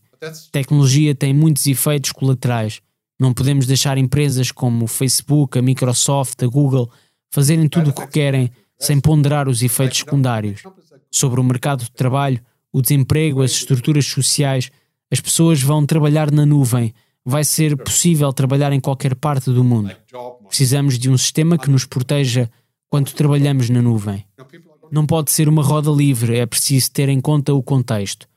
tecnologia 0.52 1.14
tem 1.14 1.34
muitos 1.34 1.66
efeitos 1.68 2.12
colaterais. 2.12 2.82
Não 3.20 3.34
podemos 3.34 3.66
deixar 3.66 3.98
empresas 3.98 4.52
como 4.52 4.86
o 4.86 4.88
Facebook, 4.88 5.58
a 5.58 5.62
Microsoft, 5.62 6.42
a 6.44 6.48
Google 6.48 6.90
fazerem 7.30 7.68
tudo 7.68 7.90
o 7.90 7.94
que 7.94 8.08
querem 8.08 8.52
sem 8.80 9.00
ponderar 9.00 9.48
os 9.48 9.62
efeitos 9.62 10.00
secundários 10.00 10.64
sobre 11.12 11.40
o 11.40 11.44
mercado 11.44 11.84
de 11.84 11.92
trabalho, 11.92 12.42
o 12.72 12.82
desemprego, 12.82 13.42
as 13.42 13.52
estruturas 13.52 14.06
sociais. 14.06 14.70
As 15.10 15.22
pessoas 15.22 15.62
vão 15.62 15.86
trabalhar 15.86 16.32
na 16.32 16.46
nuvem. 16.46 16.94
Vai 17.24 17.44
ser 17.44 17.76
possível 17.78 18.32
trabalhar 18.34 18.74
em 18.74 18.80
qualquer 18.80 19.16
parte 19.16 19.50
do 19.50 19.64
mundo. 19.64 19.96
Precisamos 20.48 21.00
de 21.00 21.10
um 21.10 21.18
sistema 21.18 21.58
que 21.58 21.70
nos 21.70 21.86
proteja 21.86 22.50
quando 22.90 23.14
trabalhamos 23.14 23.70
na 23.70 23.82
nuvem. 23.82 24.26
Não 24.92 25.06
pode 25.06 25.32
ser 25.32 25.50
uma 25.50 25.64
roda 25.64 25.90
livre, 25.90 26.38
é 26.38 26.46
preciso 26.46 26.92
ter 26.92 27.10
em 27.10 27.20
conta 27.20 27.54
o 27.54 27.64
contexto. 27.64 28.28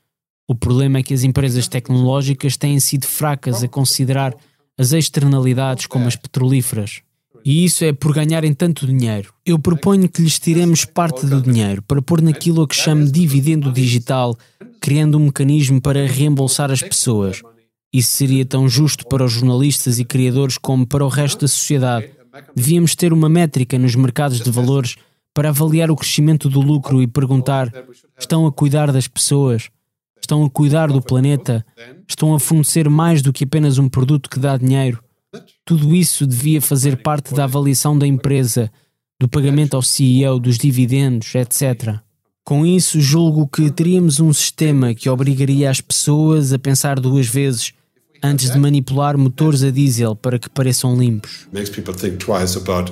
O 0.47 0.55
problema 0.55 0.99
é 0.99 1.03
que 1.03 1.13
as 1.13 1.23
empresas 1.23 1.67
tecnológicas 1.67 2.57
têm 2.57 2.79
sido 2.79 3.05
fracas 3.05 3.63
a 3.63 3.67
considerar 3.67 4.35
as 4.77 4.93
externalidades 4.93 5.85
como 5.85 6.07
as 6.07 6.15
petrolíferas. 6.15 7.01
E 7.43 7.63
isso 7.65 7.83
é 7.83 7.93
por 7.93 8.13
ganharem 8.13 8.53
tanto 8.53 8.85
dinheiro. 8.85 9.33
Eu 9.45 9.57
proponho 9.57 10.09
que 10.09 10.21
lhes 10.21 10.39
tiremos 10.39 10.85
parte 10.85 11.25
do 11.25 11.41
dinheiro 11.41 11.81
para 11.81 12.01
pôr 12.01 12.21
naquilo 12.21 12.61
a 12.61 12.67
que 12.67 12.75
chamo 12.75 13.05
dividendo 13.05 13.71
digital, 13.71 14.37
criando 14.79 15.17
um 15.17 15.25
mecanismo 15.25 15.81
para 15.81 16.05
reembolsar 16.05 16.71
as 16.71 16.81
pessoas. 16.81 17.41
Isso 17.91 18.11
seria 18.11 18.45
tão 18.45 18.69
justo 18.69 19.07
para 19.07 19.23
os 19.23 19.31
jornalistas 19.31 19.99
e 19.99 20.05
criadores 20.05 20.57
como 20.57 20.85
para 20.85 21.03
o 21.03 21.09
resto 21.09 21.41
da 21.41 21.47
sociedade. 21.47 22.11
Devíamos 22.55 22.95
ter 22.95 23.11
uma 23.11 23.27
métrica 23.27 23.79
nos 23.79 23.95
mercados 23.95 24.39
de 24.39 24.51
valores 24.51 24.95
para 25.33 25.49
avaliar 25.49 25.89
o 25.89 25.95
crescimento 25.95 26.49
do 26.49 26.61
lucro 26.61 27.01
e 27.01 27.07
perguntar: 27.07 27.71
estão 28.17 28.45
a 28.45 28.51
cuidar 28.51 28.91
das 28.91 29.07
pessoas? 29.07 29.69
Estão 30.21 30.45
a 30.45 30.49
cuidar 30.49 30.91
do 30.91 31.01
planeta? 31.01 31.65
Estão 32.07 32.35
a 32.35 32.39
fornecer 32.39 32.87
mais 32.89 33.21
do 33.21 33.33
que 33.33 33.45
apenas 33.45 33.77
um 33.79 33.89
produto 33.89 34.29
que 34.29 34.37
dá 34.37 34.57
dinheiro? 34.57 35.03
Tudo 35.69 35.95
isso 35.95 36.25
devia 36.25 36.59
fazer 36.59 36.97
parte 36.97 37.31
da 37.31 37.43
avaliação 37.43 37.95
da 37.95 38.07
empresa, 38.07 38.71
do 39.19 39.29
pagamento 39.29 39.75
ao 39.75 39.83
CEO, 39.83 40.39
dos 40.39 40.57
dividendos, 40.57 41.35
etc. 41.35 41.99
Com 42.43 42.65
isso, 42.65 42.99
julgo 42.99 43.47
que 43.47 43.69
teríamos 43.69 44.19
um 44.19 44.33
sistema 44.33 44.95
que 44.95 45.07
obrigaria 45.07 45.69
as 45.69 45.79
pessoas 45.79 46.51
a 46.53 46.57
pensar 46.57 46.99
duas 46.99 47.27
vezes 47.27 47.71
antes 48.23 48.49
de 48.49 48.57
manipular 48.57 49.15
motores 49.15 49.61
a 49.61 49.69
diesel 49.69 50.15
para 50.15 50.39
que 50.39 50.49
pareçam 50.49 50.97
limpos. 50.97 51.47
Makes 51.53 51.69
people 51.69 51.93
think 51.93 52.17
twice 52.17 52.57
about 52.57 52.91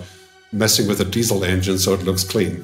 messing 0.54 0.88
with 0.88 1.02
a 1.02 1.06
diesel 1.06 1.44
engine 1.44 1.80
so 1.80 1.96
it 1.96 2.06
looks 2.06 2.24
clean. 2.24 2.58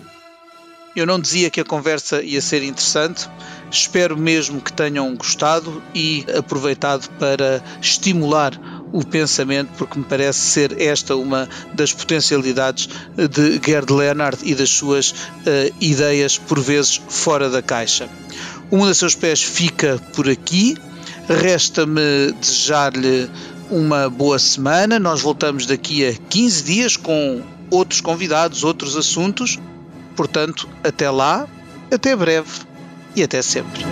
Eu 0.96 1.08
não 1.08 1.20
dizia 1.20 1.50
que 1.50 1.60
a 1.60 1.66
conversa 1.66 2.22
ia 2.22 2.40
ser 2.40 2.62
interessante. 2.64 3.28
Espero 3.72 4.16
mesmo 4.16 4.62
que 4.62 4.72
tenham 4.72 5.16
gostado 5.16 5.82
e 5.94 6.24
aproveitado 6.38 7.10
para 7.18 7.64
estimular 7.82 8.54
o 8.92 9.04
pensamento, 9.04 9.72
porque 9.76 9.98
me 9.98 10.06
parece 10.06 10.40
ser 10.40 10.80
esta 10.80 11.16
uma 11.16 11.50
das 11.74 11.92
potencialidades 11.92 12.88
de 13.16 13.60
Gerd 13.66 13.92
Leonard 13.92 14.38
e 14.44 14.54
das 14.54 14.70
suas 14.70 15.10
uh, 15.10 15.76
ideias, 15.82 16.38
por 16.38 16.60
vezes, 16.60 17.02
fora 17.10 17.50
da 17.50 17.64
caixa. 17.64 18.08
Mundo 18.72 18.90
a 18.90 18.94
Seus 18.94 19.16
Pés 19.16 19.42
fica 19.42 20.00
por 20.16 20.30
aqui. 20.30 20.78
Resta-me 21.28 22.34
desejar-lhe 22.40 23.30
uma 23.72 24.10
boa 24.10 24.38
semana. 24.38 25.00
Nós 25.00 25.22
voltamos 25.22 25.66
daqui 25.66 26.06
a 26.06 26.14
15 26.14 26.64
dias 26.64 26.98
com 26.98 27.42
outros 27.72 28.02
convidados, 28.02 28.64
outros 28.64 28.96
assuntos. 28.96 29.58
Portanto, 30.16 30.68
até 30.84 31.10
lá, 31.10 31.48
até 31.92 32.16
breve 32.16 32.62
e 33.16 33.24
até 33.24 33.42
sempre. 33.42 33.84